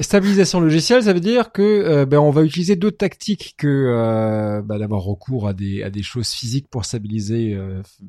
[0.00, 4.78] Stabilisation logicielle, ça veut dire que euh, ben, on va utiliser d'autres tactiques que bah,
[4.78, 7.58] d'avoir recours à des à des choses physiques pour stabiliser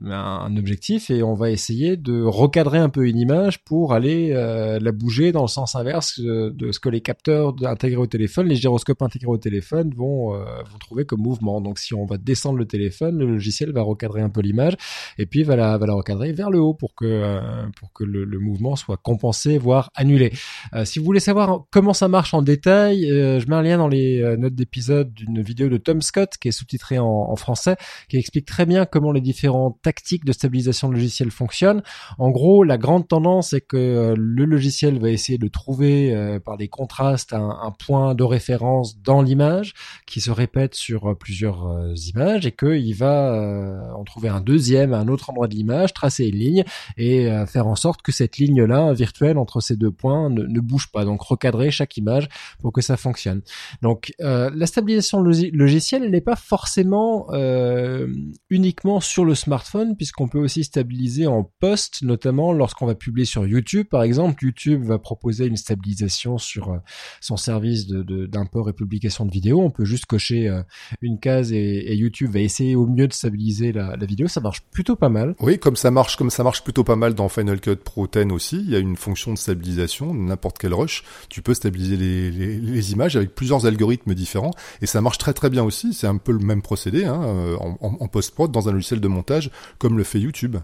[0.05, 4.29] un, un objectif et on va essayer de recadrer un peu une image pour aller
[4.33, 8.47] la bouger dans le sens sens inverse de ce que les capteurs intégrés au téléphone,
[8.47, 11.61] les gyroscopes intégrés au téléphone vont, vont trouver comme mouvement.
[11.61, 14.75] Donc si on va descendre le téléphone, le logiciel va recadrer un peu l'image
[15.17, 18.25] et puis va la, va la recadrer vers le haut pour que, pour que le,
[18.25, 20.31] le, mouvement soit compensé, voire annulé.
[20.83, 24.35] si vous voulez savoir comment ça marche en détail, je mets un lien dans les
[24.37, 27.75] notes d'épisode d'une vidéo de Tom Scott qui est sous-titrée en, en français,
[28.09, 31.83] qui explique très bien comment les différentes tactiques de stabilisation de logiciel fonctionnent.
[32.17, 36.39] En gros, la grande tendance est que euh, le logiciel va essayer de trouver euh,
[36.39, 39.73] par des contrastes un, point de référence dans l'image
[40.05, 41.73] qui se répète sur euh, plusieurs
[42.07, 46.25] images et qu'il va en trouver un deuxième à un autre endroit de l'image, tracer
[46.25, 46.63] une ligne
[46.97, 51.05] et faire en sorte que cette ligne-là virtuelle entre ces deux points ne, bouge pas.
[51.05, 52.27] Donc recadrer chaque image
[52.59, 53.41] pour que ça fonctionne.
[53.81, 57.27] Donc la stabilisation logicielle, elle n'est pas forcément
[58.49, 63.45] uniquement sur le smartphone puisqu'on peut aussi stabiliser en post, notamment lorsqu'on va publier sur
[63.45, 63.87] YouTube.
[63.89, 66.77] Par exemple, YouTube va proposer une stabilisation sur euh,
[67.19, 69.61] son service d'import et publication de vidéos.
[69.61, 70.63] On peut juste cocher euh,
[71.01, 74.27] une case et, YouTube va essayer au mieux de stabiliser la, vidéo.
[74.27, 75.35] Ça marche plutôt pas mal.
[75.39, 78.31] Oui, comme ça marche, comme ça marche plutôt pas mal dans Final Cut Pro 10
[78.31, 78.57] aussi.
[78.57, 81.03] Il y a une fonction de stabilisation, n'importe quel rush.
[81.29, 84.51] Tu peux stabiliser les, images avec plusieurs algorithmes différents
[84.81, 85.93] et ça marche très très bien aussi.
[85.93, 87.21] C'est un peu le même procédé hein,
[87.59, 90.57] en, en post-prod dans un logiciel de montage comme le fait YouTube.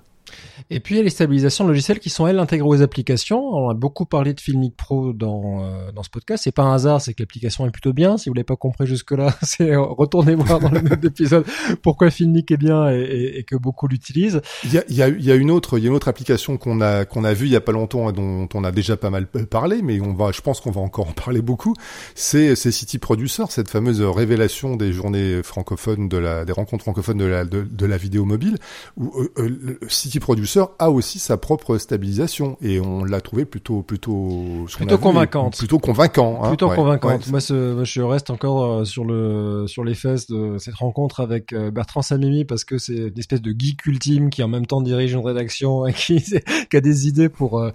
[0.70, 3.40] Et puis il y a les stabilisations logicielles qui sont elles intégrées aux applications.
[3.40, 6.44] On a beaucoup parlé de Filmic Pro dans euh, dans ce podcast.
[6.44, 8.18] C'est pas un hasard, c'est que l'application est plutôt bien.
[8.18, 11.46] Si vous l'avez pas compris jusque là, euh, retournez voir dans le même épisode
[11.82, 14.42] pourquoi Filmic est bien et, que beaucoup l'utilisent.
[14.66, 17.34] Il y a, une autre il y a une autre application qu'on a qu'on a
[17.34, 20.02] vue il y a pas longtemps et dont on a déjà pas mal parlé, mais
[20.02, 21.74] on va je pense qu'on va encore en parler beaucoup.
[22.16, 27.18] C'est c'est City Producer, cette fameuse révélation des journées francophones de la des rencontres francophones
[27.18, 28.58] de la de, de la vidéo mobile
[28.98, 34.66] où euh, City Producer a aussi sa propre stabilisation et on l'a trouvé plutôt plutôt
[34.76, 37.28] plutôt convaincante, plutôt convaincant, hein, plutôt convaincante.
[37.30, 41.54] Moi, ce, je reste encore euh, sur le sur les fesses de cette rencontre avec
[41.54, 44.82] euh, Bertrand Samimi parce que c'est une espèce de geek ultime qui en même temps
[44.82, 47.72] dirige une rédaction et qui, qui a des idées pour, euh,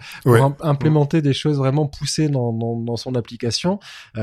[0.61, 3.79] implémenter des choses vraiment poussées dans, dans, dans son application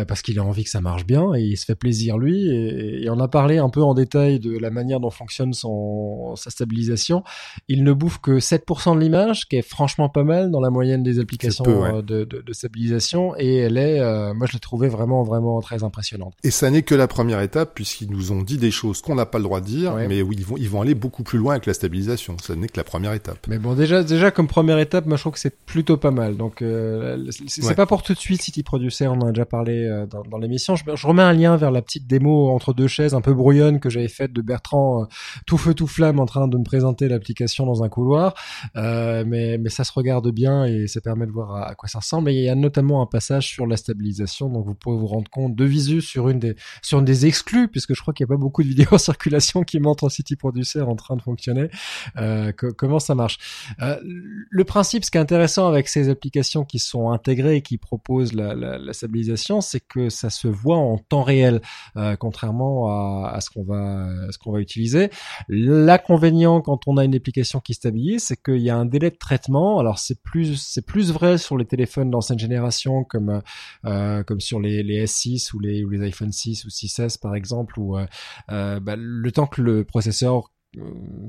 [0.08, 2.50] parce qu'il a envie que ça marche bien et il se fait plaisir lui.
[2.50, 6.36] Et, et on a parlé un peu en détail de la manière dont fonctionne son
[6.36, 7.24] sa stabilisation.
[7.68, 11.20] Il ne que 7% de l'image, qui est franchement pas mal dans la moyenne des
[11.20, 15.24] applications euh, de, de, de, stabilisation, et elle est, euh, moi je l'ai trouvée vraiment
[15.24, 16.34] vraiment très impressionnante.
[16.44, 19.26] Et ça n'est que la première étape puisqu'ils nous ont dit des choses qu'on n'a
[19.26, 21.54] pas le droit de dire, mais oui ils vont ils vont aller beaucoup plus loin
[21.54, 22.38] avec la stabilisation.
[22.42, 23.48] Ça n'est que la première étape.
[23.48, 26.38] Mais bon déjà déjà comme première étape, moi je trouve que c'est plutôt pas mal.
[26.38, 29.86] Donc euh, c'est pas pour tout de suite City Producer, on en a déjà parlé
[29.86, 30.76] euh, dans, dans l'émission.
[30.76, 33.80] Je, je, remets un lien vers la petite démo entre deux chaises un peu brouillonne
[33.80, 35.08] que j'avais faite de Bertrand
[35.46, 38.34] tout feu tout flamme en train de me présenter l'application dans un couloir,
[38.78, 42.00] euh, mais, mais ça se regarde bien et ça permet de voir à, quoi ça
[42.00, 42.30] ressemble.
[42.30, 45.30] Et il y a notamment un passage sur la stabilisation, donc vous pourrez vous rendre
[45.30, 48.32] compte de visu sur une des sur une des exclus, puisque je crois qu'il n'y
[48.32, 51.70] a pas beaucoup de vidéos en circulation qui montrent City Producer en train de fonctionner.
[52.18, 53.38] Euh, comment ça marche?
[53.82, 57.78] Euh, Le principe, ce qui est intéressant avec ces applications qui sont intégrées et qui
[57.78, 61.62] proposent la, la, la stabilisation, c'est que ça se voit en temps réel,
[61.98, 63.80] euh, contrairement à, à ce qu'on va
[64.28, 65.10] à ce qu'on va utiliser.
[65.50, 67.89] L'inconvénient quand on a une application qui stabilise,
[68.20, 69.80] c'est qu'il y a un délai de traitement.
[69.80, 73.42] Alors c'est plus c'est plus vrai sur les téléphones d'ancienne génération comme
[73.86, 78.06] euh, sur les, les S6 ou les iPhone 6 ou 6S par exemple où euh,
[78.52, 80.52] euh, bah, le temps que le processeur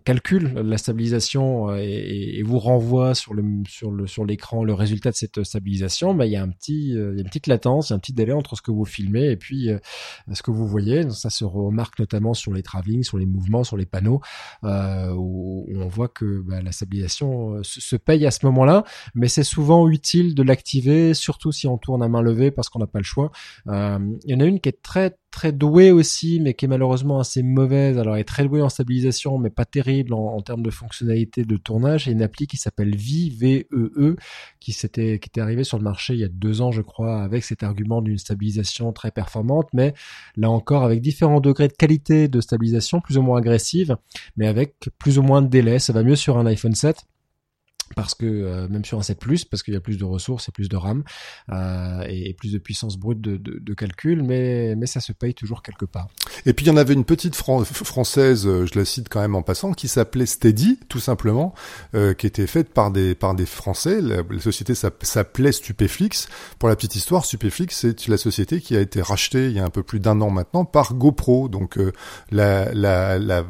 [0.04, 4.74] calcule la stabilisation euh, et, et, vous renvoie sur le sur le sur l'écran le
[4.74, 7.28] résultat de cette stabilisation, bah il y a un petit euh, il y a une
[7.28, 9.70] petite latence, il y a un petit délai entre ce que vous filmez et puis
[10.32, 11.08] ce que vous voyez.
[11.10, 14.20] Ça se remarque notamment sur les travelling, sur les mouvements, sur les panneaux
[14.64, 19.28] euh, où, on voit que bah, la stabilisation se, se, paye à ce moment-là, mais
[19.28, 22.86] c'est souvent utile de l'activer, surtout si on tourne à main levée parce qu'on n'a
[22.86, 23.30] pas le choix.
[23.68, 26.68] Euh, il y en a une qui est très très douée aussi, mais qui est
[26.68, 27.98] malheureusement assez mauvaise.
[27.98, 32.08] Alors, est très douée en stabilisation, mais pas terrible en, termes de fonctionnalité de tournage.
[32.08, 34.16] Et une appli qui s'appelle VVEE, e,
[34.58, 37.22] qui s'était, qui était arrivée sur le marché il y a deux ans, je crois,
[37.22, 39.94] avec cet argument d'une stabilisation très performante, mais
[40.36, 43.96] là encore avec différents degrés de qualité de stabilisation, plus ou moins agressive,
[44.36, 45.78] mais avec plus ou moins de délai.
[45.78, 47.04] Ça va mieux sur un iPhone 7
[47.94, 50.48] parce que euh, même sur un 7 Plus, parce qu'il y a plus de ressources
[50.48, 51.02] et plus de RAM
[51.50, 55.34] euh, et, plus de puissance brute de, de, de, calcul, mais mais ça se paye
[55.34, 56.08] toujours quelque part.
[56.46, 59.34] Et puis il y en avait une petite française, euh, je la cite quand même
[59.34, 61.54] en passant, qui s'appelait Steady, tout simplement,
[61.94, 64.00] euh, qui était faite par des par des Français.
[64.00, 66.28] La, société s'appelait Stupéflix.
[66.58, 69.64] Pour la petite histoire, Stupéflix, c'est la société qui a été rachetée il y a
[69.64, 71.48] un peu plus d'un an maintenant par GoPro.
[71.48, 71.92] Donc euh,
[72.30, 73.44] la, la, la,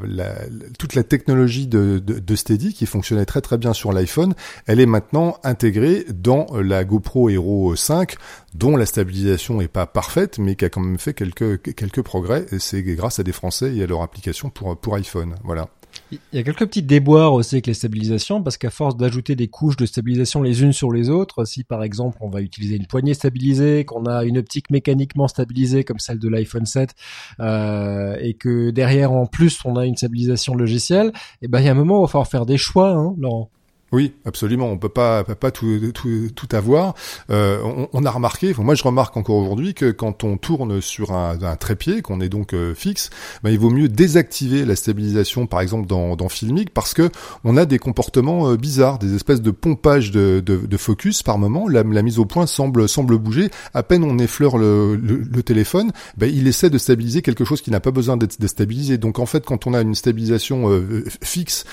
[0.79, 4.35] toute la technologie de, de, de, Steady, qui fonctionnait très très bien sur l'iPhone,
[4.67, 8.17] elle est maintenant intégrée dans la GoPro Hero 5
[8.55, 12.47] dont la stabilisation est pas parfaite, mais qui a quand même fait quelques quelques progrès.
[12.71, 15.35] C'est grâce à des Français et à leur application pour pour iPhone.
[15.45, 15.69] Voilà.
[16.13, 19.49] Il y a quelques petits déboires aussi avec les stabilisations, parce qu'à force d'ajouter des
[19.49, 22.87] couches de stabilisation les unes sur les autres, si par exemple on va utiliser une
[22.87, 26.95] poignée stabilisée, qu'on a une optique mécaniquement stabilisée comme celle de l'iPhone 7,
[27.41, 31.09] euh, et que derrière en plus on a une stabilisation logicielle,
[31.43, 32.91] et eh ben il y a un moment où il va falloir faire des choix,
[32.91, 33.51] hein, Laurent.
[33.93, 34.69] Oui, absolument.
[34.69, 36.95] On peut pas, pas tout, tout, tout avoir.
[37.31, 41.13] Euh, on, on, a remarqué, moi je remarque encore aujourd'hui que quand on tourne sur
[41.13, 43.11] un, un trépied, qu'on est donc euh, fixe,
[43.43, 47.11] ben, il vaut mieux désactiver la stabilisation, par exemple dans, dans Filmic, parce que
[47.43, 51.39] on a des comportements euh, bizarres, des espèces de pompage de, de, de focus par
[51.39, 51.69] moment.
[51.69, 53.51] La, la, mise au point semble semble bouger.
[53.75, 57.73] À peine on effleure le, le, téléphone, ben, il essaie de stabiliser quelque chose qui
[57.73, 58.99] n'a pas besoin d'être déstabilisé.
[58.99, 61.65] Donc en fait, quand on a une stabilisation euh, fixe,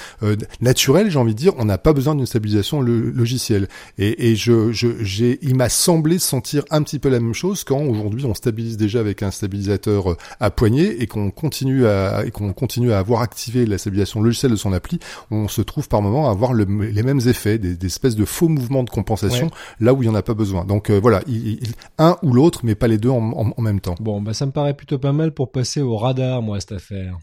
[0.62, 3.68] naturelle, j'ai envie de dire, on n'a pas besoin d'une stabilisation logicielle.
[3.98, 7.82] Et, et je, j'ai, il m'a semblé sentir un petit peu la même chose quand
[7.82, 12.32] aujourd'hui on stabilise déjà avec un stabilisateur euh, à poignée et qu'on continue à, et
[12.32, 15.00] qu'on continue à avoir activé la stabilisation logicielle de son appli,
[15.32, 18.84] on se trouve par moment à avoir les mêmes effets, des, espèces de faux mouvements
[18.84, 20.66] de compensation là où il n'y en a pas besoin.
[20.66, 21.60] Donc euh, voilà, il,
[21.98, 23.96] un ou l'autre, mais pas les deux en, en même temps.
[24.00, 27.18] Bon, bah ça me paraît plutôt pas mal pour passer au radar, moi, cette affaire.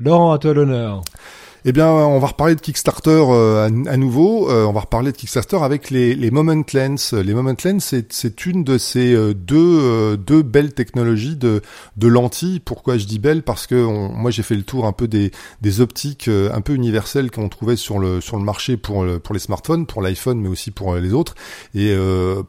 [0.00, 1.02] Laurent, à toi l'honneur.
[1.66, 4.50] Eh bien, on va reparler de Kickstarter euh, à, nouveau.
[4.50, 7.14] Euh, on va reparler de Kickstarter avec les, les Moment Lens.
[7.14, 11.62] Les Moment Lens, c'est une de ces euh, deux, deux belles technologies de,
[11.96, 12.60] de lentilles.
[12.60, 15.30] Pourquoi je dis belle Parce que moi, j'ai fait le tour un peu des,
[15.62, 19.40] des optiques un peu universelles qu'on trouvait sur le, sur le marché pour, pour les
[19.40, 21.34] smartphones, pour l'iPhone, mais aussi pour les autres.
[21.74, 21.96] Et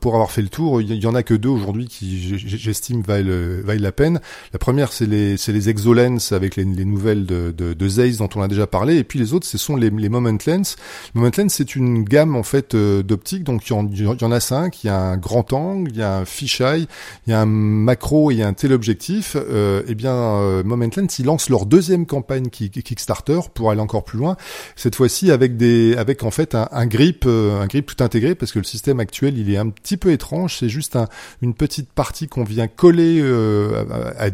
[0.01, 3.61] pour avoir fait le tour, il y, en a que deux aujourd'hui qui, j'estime, valent,
[3.63, 4.19] valent la peine.
[4.51, 8.41] La première, c'est les, les ExoLens avec les, les nouvelles de, de, Zeiss dont on
[8.41, 10.75] a déjà parlé puis les autres, ce sont les, les Moment Lens.
[11.13, 14.83] Moment Lens, c'est une gamme en fait euh, d'optiques, donc il y, en, a cinq.
[14.83, 16.87] Il y a un grand angle, il y a un fisheye,
[17.25, 19.35] il y a un macro et un téléobjectif.
[19.35, 24.03] Euh, eh bien, euh, Moment Lens, ils lancent leur deuxième campagne Kickstarter pour aller encore
[24.03, 24.37] plus loin.
[24.75, 28.51] Cette fois-ci avec des, avec en fait un, grip, euh, un grip tout intégré, parce
[28.51, 30.57] que le système actuel, il est un petit peu étrange.
[30.59, 31.07] C'est juste un,
[31.41, 33.21] une petite partie qu'on vient coller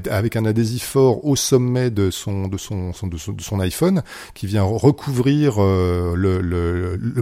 [0.10, 4.04] avec un adhésif fort au sommet de son, de son, de son, de son iPhone,
[4.34, 6.16] qui vient recouvrir euh,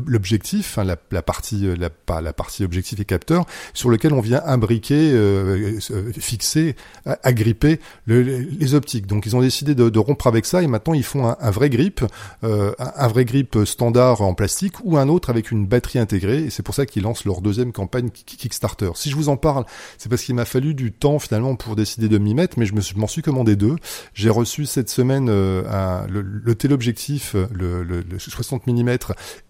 [0.05, 4.41] l'objectif, hein, la, partie euh, pas la partie objectif et capteur, sur lequel on vient
[4.45, 5.79] imbriquer, euh,
[6.17, 6.75] fixer,
[7.23, 9.07] agripper les optiques.
[9.07, 12.03] Donc ils ont décidé de, rompre avec ça et maintenant ils font un, vrai grip,
[12.43, 16.63] un, vrai grip standard en plastique ou un autre avec une batterie intégrée et c'est
[16.63, 18.91] pour ça qu'ils lancent leur deuxième campagne Kickstarter.
[18.95, 19.65] Si je vous en parle,
[19.97, 22.73] c'est parce qu'il m'a fallu du temps finalement pour décider de m'y mettre, mais je
[22.95, 23.75] m'en suis, commandé deux.
[24.13, 28.97] J'ai reçu cette semaine le, le téléobjectif le, le, 60 mm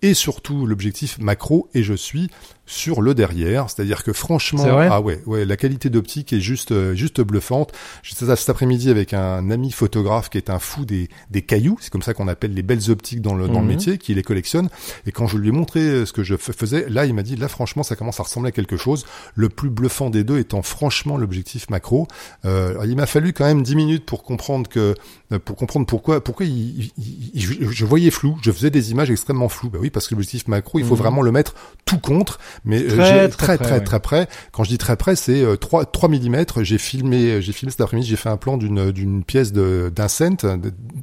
[0.01, 2.29] et surtout l'objectif macro et je suis
[2.69, 6.93] sur le derrière, c'est-à-dire que franchement, ah ouais, ouais, la qualité d'optique est juste, euh,
[6.93, 7.71] juste bluffante.
[8.03, 11.91] J'étais cet après-midi avec un ami photographe qui est un fou des, des cailloux, c'est
[11.91, 13.67] comme ça qu'on appelle les belles optiques dans le, dans le mhm.
[13.67, 14.69] métier, qui les collectionne.
[15.07, 17.35] Et quand je lui ai montré euh, ce que je faisais, là, il m'a dit,
[17.35, 19.07] là, franchement, ça commence à ressembler à quelque chose.
[19.33, 22.07] Le plus bluffant des deux étant franchement l'objectif macro.
[22.45, 24.93] Euh, il m'a fallu quand même 10 minutes pour comprendre que,
[25.31, 26.91] euh, pour comprendre pourquoi, pourquoi il,
[27.35, 29.69] je, voyais flou, je faisais des images extrêmement floues.
[29.69, 31.01] Bah oui, parce que l'objectif macro, il faut mhm.
[31.01, 31.55] vraiment le mettre
[31.85, 34.27] tout contre mais euh, très, très, très, très, près.
[34.51, 36.45] Quand je dis très près, c'est 3, 3 mm.
[36.61, 40.07] J'ai filmé, j'ai filmé cet après-midi, j'ai fait un plan d'une, d'une pièce de, d'un
[40.07, 40.45] cent,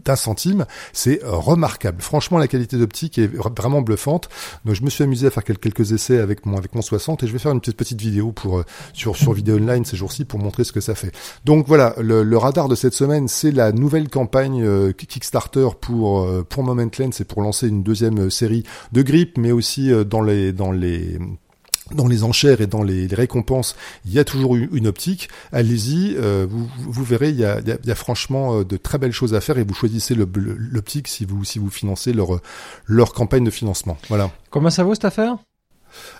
[0.05, 0.66] d'un centime.
[0.92, 2.01] C'est euh, remarquable.
[2.01, 4.29] Franchement, la qualité d'optique est vraiment bluffante.
[4.64, 7.27] Donc, je me suis amusé à faire quelques essais avec mon, avec mon 60 et
[7.27, 10.25] je vais faire une petite, petite vidéo pour, euh, sur, sur vidéo online ces jours-ci
[10.25, 11.12] pour montrer ce que ça fait.
[11.45, 16.62] Donc voilà, le, le radar de cette semaine, c'est la nouvelle campagne Kickstarter pour, pour
[16.62, 20.73] Moment Lens et pour lancer une deuxième série de grippe, mais aussi dans les, dans
[20.73, 21.19] les,
[21.94, 25.29] dans les enchères et dans les, récompenses, il y a toujours une optique.
[25.53, 28.99] Allez-y, euh, vous, vous, verrez, il y, a, il y, a, franchement euh, de très
[28.99, 32.40] belles choses à faire et vous choisissez l'optique si vous, si vous financez leur,
[32.87, 33.96] leur campagne de financement.
[34.09, 34.31] Voilà.
[34.51, 35.37] Comment ça vaut cette affaire?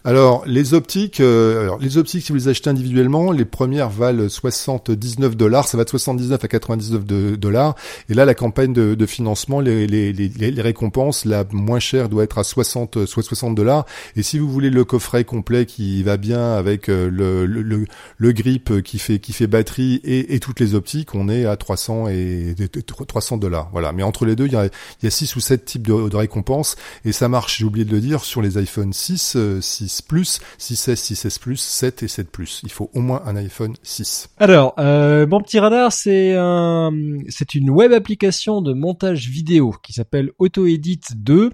[0.07, 4.29] Alors les optiques, euh, alors les optiques si vous les achetez individuellement, les premières valent
[4.29, 7.05] 79 dollars, ça va de 79 à 99
[7.37, 7.75] dollars.
[8.09, 12.09] Et là la campagne de, de financement, les, les, les, les, récompenses, la moins chère
[12.09, 13.85] doit être à 60 soit 60 dollars.
[14.15, 17.85] Et si vous voulez le coffret complet qui va bien avec euh, le, le,
[18.17, 21.57] le, grip qui fait qui fait batterie et, et, toutes les optiques, on est à
[21.57, 22.55] 300 et
[23.09, 23.71] 300 dollars.
[23.73, 23.91] Voilà.
[23.91, 26.09] Mais entre les deux, il y a, il y a 6 ou 7 types de,
[26.09, 27.59] de récompenses et ça marche.
[27.59, 29.37] J'ai oublié de le dire sur les iPhone 6,
[29.67, 32.61] 6 Plus, 6S, 6S Plus, 7 et 7 Plus.
[32.63, 34.29] Il faut au moins un iPhone 6.
[34.39, 36.91] Alors, euh, mon petit radar, c'est un,
[37.55, 41.51] une web application de montage vidéo qui s'appelle AutoEdit 2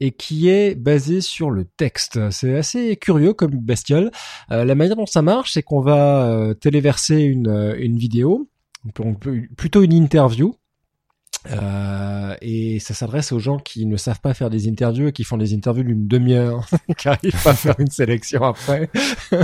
[0.00, 2.18] et qui est basée sur le texte.
[2.30, 4.10] C'est assez curieux comme bestiole.
[4.50, 8.48] Euh, la manière dont ça marche, c'est qu'on va euh, téléverser une, euh, une vidéo,
[9.56, 10.56] plutôt une interview
[11.50, 15.24] euh, et ça s'adresse aux gens qui ne savent pas faire des interviews et qui
[15.24, 16.66] font des interviews d'une demi-heure,
[16.96, 18.88] qui arrivent pas à faire une sélection après,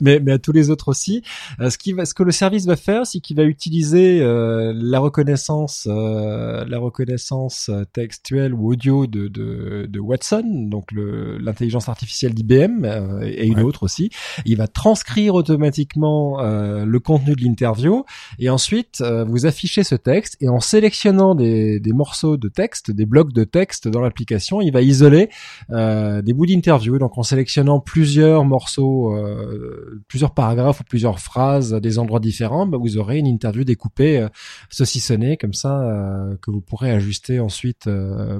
[0.00, 1.22] mais, mais, à tous les autres aussi.
[1.60, 4.72] Euh, ce, qui va, ce que le service va faire, c'est qu'il va utiliser euh,
[4.74, 12.34] la reconnaissance, euh, la reconnaissance textuelle ou audio de, de, de Watson, donc l'intelligence artificielle
[12.34, 12.84] d'IBM
[13.22, 14.10] et une autre aussi.
[14.44, 18.04] Il va transcrire automatiquement le contenu de l'interview
[18.38, 23.06] et ensuite vous affichez ce texte et en sélectionnant des, des, morceaux de texte, des
[23.06, 25.28] blocs de texte dans l'application, il va isoler
[25.70, 26.98] euh, des bouts d'interview.
[26.98, 32.66] Donc en sélectionnant plusieurs morceaux, euh, plusieurs paragraphes ou plusieurs phrases à des endroits différents,
[32.66, 34.28] bah, vous aurez une interview découpée, euh,
[34.70, 37.88] saucissonnée comme ça, euh, que vous pourrez ajuster ensuite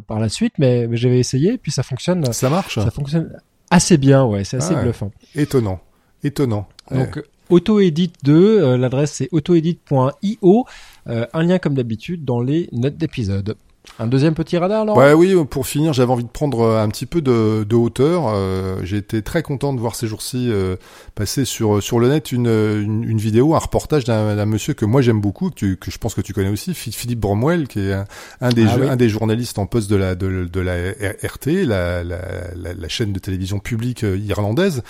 [0.06, 0.54] par la suite.
[0.58, 2.32] Mais, mais j'avais essayé, puis ça fonctionne.
[2.32, 2.76] Ça marche.
[2.76, 3.30] Ça fonctionne
[3.70, 4.44] assez bien, ouais.
[4.44, 5.10] C'est assez bluffant.
[5.34, 5.80] Étonnant,
[6.22, 6.68] étonnant.
[6.90, 10.66] Donc AutoEdit 2, l'adresse c'est autoedit.io.
[11.08, 13.56] Euh, un lien comme d'habitude dans les notes d'épisode.
[13.98, 16.88] Un deuxième petit radar, alors Ouais, oui, pour finir, j'avais envie de prendre euh, un
[16.88, 18.24] petit peu de, de hauteur.
[18.28, 20.76] Euh, j'ai été très content de voir ces jours-ci euh,
[21.14, 25.02] passer sur sur le net une, une, une vidéo, un reportage d'un monsieur que moi
[25.02, 27.92] j'aime beaucoup, que, que je pense que tu connais aussi, Philippe Bromwell, qui est
[28.40, 30.92] un, des ah un des journalistes en poste de la de, de la
[31.24, 32.18] RT, la, la,
[32.56, 34.82] la, chaîne de télévision publique irlandaise,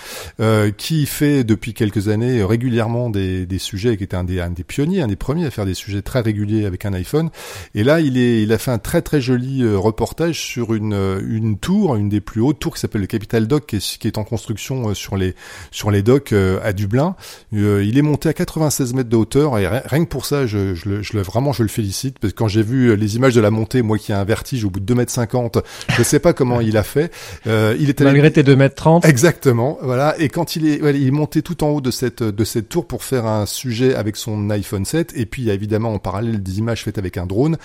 [0.77, 4.63] qui fait depuis quelques années régulièrement des, des sujets, qui était un des un des
[4.63, 7.29] pionniers, un des premiers à faire des sujets très réguliers avec un iPhone.
[7.75, 10.93] Et là, il est il a fait un très très joli euh, reportage sur une
[10.93, 13.97] euh, une tour, une des plus hautes tours qui s'appelle le Capital Dock, qui est,
[13.97, 15.35] qui est en construction euh, sur les
[15.71, 17.15] sur les docks à Dublin.
[17.51, 21.17] il est monté à 96 mètres de hauteur et rien que pour ça, je, je,
[21.19, 23.97] vraiment je le félicite parce que quand j'ai vu les images de la montée, moi
[23.97, 26.77] qui ai un vertige au bout de 2 mètres 50, je sais pas comment il
[26.77, 27.11] a fait.
[27.47, 29.05] Euh, il était malgré tes 2 mètres 30.
[29.05, 30.15] Exactement, voilà.
[30.19, 32.87] Et quand il est il est monté tout en haut de cette de cette tour
[32.87, 35.99] pour faire un sujet avec son iPhone 7 et puis il y a évidemment en
[35.99, 37.57] parallèle des images faites avec un drone.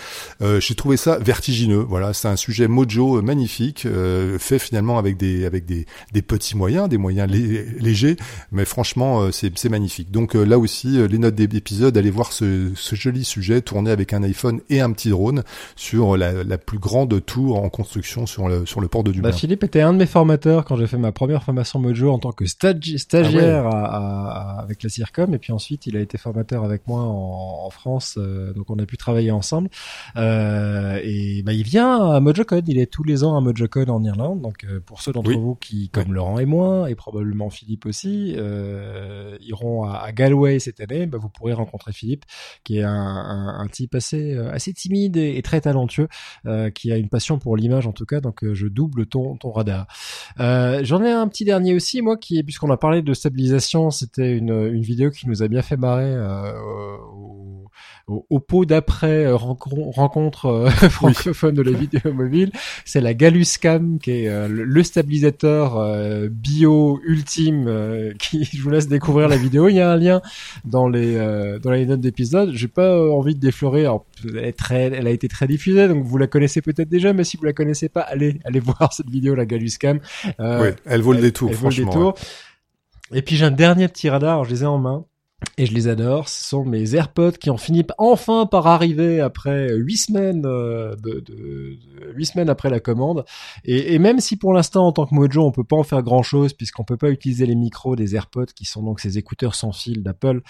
[0.43, 1.79] Euh, j'ai trouvé ça vertigineux.
[1.79, 6.57] Voilà, c'est un sujet mojo magnifique, euh, fait finalement avec des avec des, des petits
[6.57, 8.17] moyens, des moyens légers,
[8.53, 10.11] mais franchement euh, c'est c'est magnifique.
[10.11, 14.13] Donc euh, là aussi les notes d'épisode, allez voir ce, ce joli sujet tourné avec
[14.13, 15.43] un iPhone et un petit drone
[15.77, 19.31] sur la, la plus grande tour en construction sur le sur le port de Dublin.
[19.31, 22.19] Bah, Philippe était un de mes formateurs quand j'ai fait ma première formation mojo en
[22.19, 26.87] tant que stagiaire ah avec la CIRCOM et puis ensuite il a été formateur avec
[26.87, 29.69] moi en, en France donc on a pu travailler ensemble
[30.17, 34.05] euh, et bah, il vient à MojoCon, il est tous les ans à MojoCon en
[34.05, 34.43] Irlande.
[34.43, 38.35] Donc euh, pour ceux d'entre vous qui, comme Laurent et moi, et probablement Philippe aussi,
[38.37, 42.27] euh, iront à, Galway cette année, bah, vous pourrez rencontrer Philippe,
[42.63, 46.09] qui est un, un, un type assez euh, assez timide et, très talentueux,
[46.45, 48.21] euh, qui a une passion pour l'image en tout cas.
[48.21, 49.87] Donc je double ton ton radar.
[50.39, 54.51] J'en ai un petit dernier aussi, moi, qui puisqu'on a parlé de stabilisation, c'était une
[54.51, 56.15] une vidéo qui nous a bien fait marrer
[57.15, 57.58] au
[58.09, 62.51] au, pot d'après euh, rencontre euh, francophone de la vidéo mobile,
[62.85, 69.29] c'est la Galuscam qui est euh, le stabilisateur bio ultime qui je vous laisse découvrir
[69.29, 69.69] la vidéo.
[69.69, 70.23] Il y a un lien
[70.65, 71.17] dans les
[71.63, 72.53] dans les notes d'épisode.
[72.55, 73.87] J'ai pas envie de déflorer.
[74.25, 77.25] elle, est très, elle a été très diffusée, donc vous la connaissez peut-être déjà, mais
[77.25, 80.01] si vous la connaissez pas, allez allez voir cette vidéo la Galuscam.
[80.39, 82.15] oui, elle vaut le détour, franchement.
[83.13, 85.05] Et puis j'ai un dernier petit radar, je les ai en main
[85.59, 86.29] et je les adore.
[86.29, 91.77] Ce sont mes AirPods qui ont fini enfin par arriver après huit semaines euh, de,
[92.15, 93.25] huit semaines après la commande.
[93.65, 96.23] Et, même si pour l'instant en tant que Mojo on peut pas en faire grand
[96.23, 99.73] chose puisqu'on peut pas utiliser les micros des AirPods qui sont donc ces écouteurs sans
[99.73, 100.43] fil d'Apple,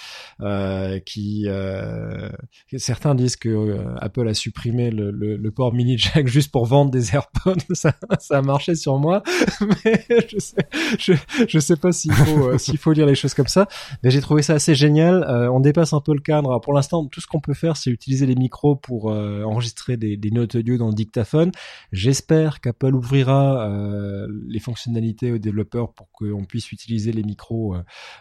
[0.43, 2.29] euh, qui euh,
[2.77, 7.15] certains disent que Apple a supprimé le, le, port mini jack juste pour vendre des
[7.15, 7.55] AirPods.
[7.73, 9.23] ça, ça a marché sur moi,
[9.85, 11.17] mais je sais
[11.49, 13.67] je, sais pas s'il faut s'il faut dire les choses comme ça.
[14.03, 14.98] Mais j'ai trouvé ça assez génial.
[15.01, 16.61] Euh, on dépasse un peu le cadre.
[16.61, 20.19] pour l'instant, tout ce qu'on peut faire, c'est utiliser les micros pour euh, enregistrer des,
[20.31, 21.51] notes audio dans le dictaphone.
[21.93, 27.77] J'espère qu'Apple ouvrira euh, les fonctionnalités aux développeurs pour qu'on puisse utiliser les micros.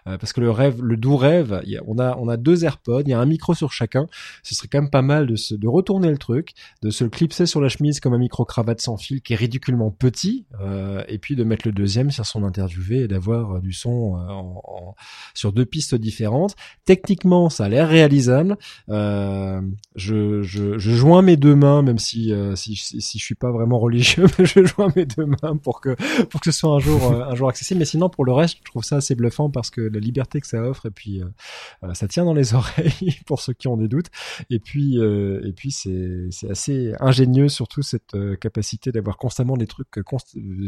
[0.05, 3.25] parce que le rêve, le doux rêve, on a deux AirPods, il y a un
[3.25, 4.07] micro sur chacun.
[4.43, 7.09] Ce serait quand même pas mal de se, de retourner le truc, de se le
[7.09, 10.45] clipser sur la chemise comme un micro cravate sans fil qui est ridiculement petit,
[11.07, 14.17] et puis de mettre le deuxième sur son interviewé et d'avoir du son
[15.33, 16.55] sur deux pistes différentes.
[16.87, 18.57] Techniquement, ça a l'air réalisable.
[18.87, 19.61] Euh,
[19.97, 23.51] je, je, je, joins mes deux mains, même si, euh, si, si, je suis pas
[23.51, 25.95] vraiment religieux, mais je joins mes deux mains pour que
[26.25, 27.79] pour que ce soit un jour euh, un jour accessible.
[27.79, 30.47] Mais sinon, pour le reste, je trouve ça assez bluffant parce que la liberté que
[30.47, 33.89] ça offre et puis euh, ça tient dans les oreilles pour ceux qui ont des
[33.89, 34.07] doutes.
[34.49, 39.89] Et puis et puis c'est c'est assez ingénieux surtout cette capacité d'avoir constamment des trucs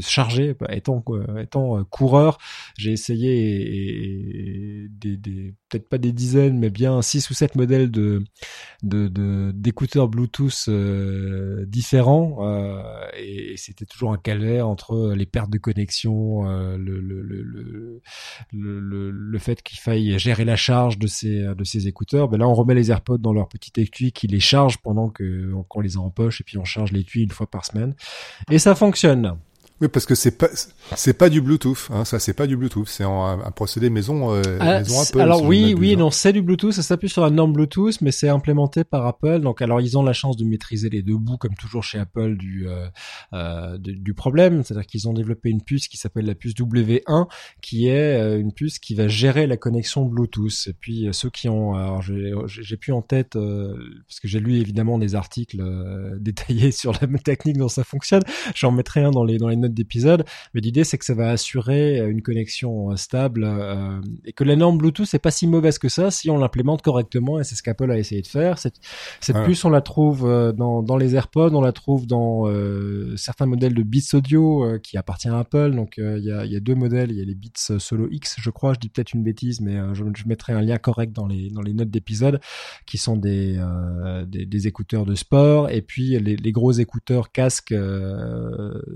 [0.02, 0.54] chargés.
[0.70, 1.02] Étant
[1.40, 2.40] étant coureur,
[2.78, 7.92] j'ai essayé et, des, des peut-être pas des dizaines, mais bien six ou sept modèles
[7.92, 8.24] de
[8.82, 12.82] d'écouteurs Bluetooth euh, différents, euh,
[13.18, 16.78] et, c'était toujours un calvaire entre les pertes de connexion, euh,
[18.52, 22.30] le, fait qu'il faille gérer la charge de ces écouteurs.
[22.30, 25.82] Ben là, on remet les AirPods dans leur petit étui qui les charge pendant qu'on
[25.82, 27.96] les a en poche, et puis on charge l'étui une fois par semaine,
[28.50, 29.38] et ça fonctionne.
[29.82, 30.50] Oui, parce que c'est pas
[30.96, 34.34] c'est pas du Bluetooth, hein, ça c'est pas du Bluetooth, c'est un, un, procédé maison
[34.34, 35.22] euh, ah, maison Apple.
[35.22, 38.28] Alors oui, oui, non, c'est du Bluetooth, ça s'appuie sur la norme Bluetooth, mais c'est
[38.28, 39.40] implémenté par Apple.
[39.40, 42.36] Donc alors ils ont la chance de maîtriser les deux bouts, comme toujours chez Apple
[42.36, 42.88] du euh,
[43.34, 47.28] euh du problème, c'est-à-dire qu'ils ont développé une puce qui s'appelle la puce W1,
[47.62, 50.68] qui est euh, une puce qui va gérer la connexion Bluetooth.
[50.68, 54.58] Et puis euh, ceux qui ont, alors j'ai plus en tête parce que j'ai lu
[54.58, 55.64] évidemment des articles
[56.20, 58.24] détaillés sur la technique dont ça fonctionne.
[58.56, 61.30] J'en mettrai un dans les dans les notes d'épisode, mais l'idée c'est que ça va
[61.30, 65.48] assurer euh, une connexion euh, stable euh, et que la norme Bluetooth c'est pas si
[65.48, 68.58] mauvaise que ça si on l'implémente correctement et c'est ce qu'Apple a essayé de faire.
[68.58, 68.76] Cette,
[69.20, 70.22] cette puce on la trouve
[70.56, 72.46] dans, dans les AirPods, on la trouve dans
[73.16, 75.76] certains modèles de Beats Audio qui appartient à Apple.
[75.76, 78.36] Donc il y, a, y, a, deux modèles, il y a les Beats Solo X,
[78.40, 81.28] je crois, je dis peut-être une bêtise, mais je, je, mettrai un lien correct dans
[81.28, 82.40] les dans les notes d'épisode
[82.86, 83.60] qui sont des,
[84.28, 87.74] des, des écouteurs de sport et puis les, les gros écouteurs casques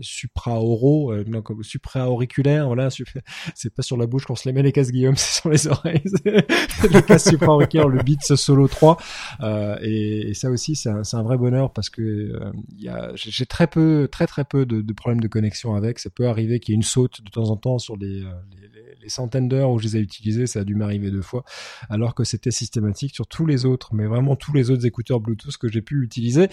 [0.01, 1.23] Supra oraux, euh,
[1.61, 2.89] supra-auriculaires, voilà,
[3.55, 5.67] c'est pas sur la bouche qu'on se les met les casques Guillaume, c'est sur les
[5.67, 8.97] oreilles, le casque supra-auriculaire, le Beats Solo 3,
[9.41, 14.07] euh, et, ça aussi c'est un, un, vrai bonheur parce que euh, j'ai très peu,
[14.11, 16.77] très très peu de, de, problèmes de connexion avec, ça peut arriver qu'il y ait
[16.77, 19.85] une saute de temps en temps sur les, euh, les, les centaines d'heures où je
[19.85, 21.43] les ai utilisés, ça a dû m'arriver deux fois,
[21.89, 25.57] alors que c'était systématique sur tous les autres, mais vraiment tous les autres écouteurs Bluetooth
[25.57, 26.47] que j'ai pu utiliser.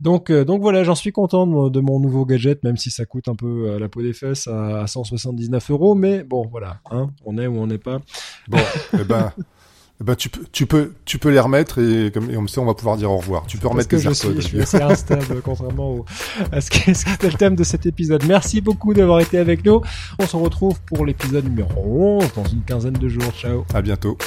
[0.00, 3.34] Donc, donc voilà, j'en suis content de, mon nouveau gadget, même si ça coûte un
[3.34, 7.46] peu à la peau des fesses à, 179 euros, mais bon, voilà, hein, on est
[7.46, 7.98] ou on n'est pas.
[8.48, 8.58] Bon,
[8.98, 9.32] eh ben.
[10.00, 12.60] Eh ben, tu peux, tu peux, tu peux les remettre et comme, et comme ça,
[12.60, 13.46] on va pouvoir dire au revoir.
[13.46, 16.04] Tu peux remettre tes je suis, je suis assez instable, contrairement au,
[16.50, 18.24] à ce qui était le thème de cet épisode.
[18.26, 19.82] Merci beaucoup d'avoir été avec nous.
[20.18, 23.32] On se retrouve pour l'épisode numéro 11 dans une quinzaine de jours.
[23.38, 23.64] Ciao.
[23.72, 24.18] À bientôt.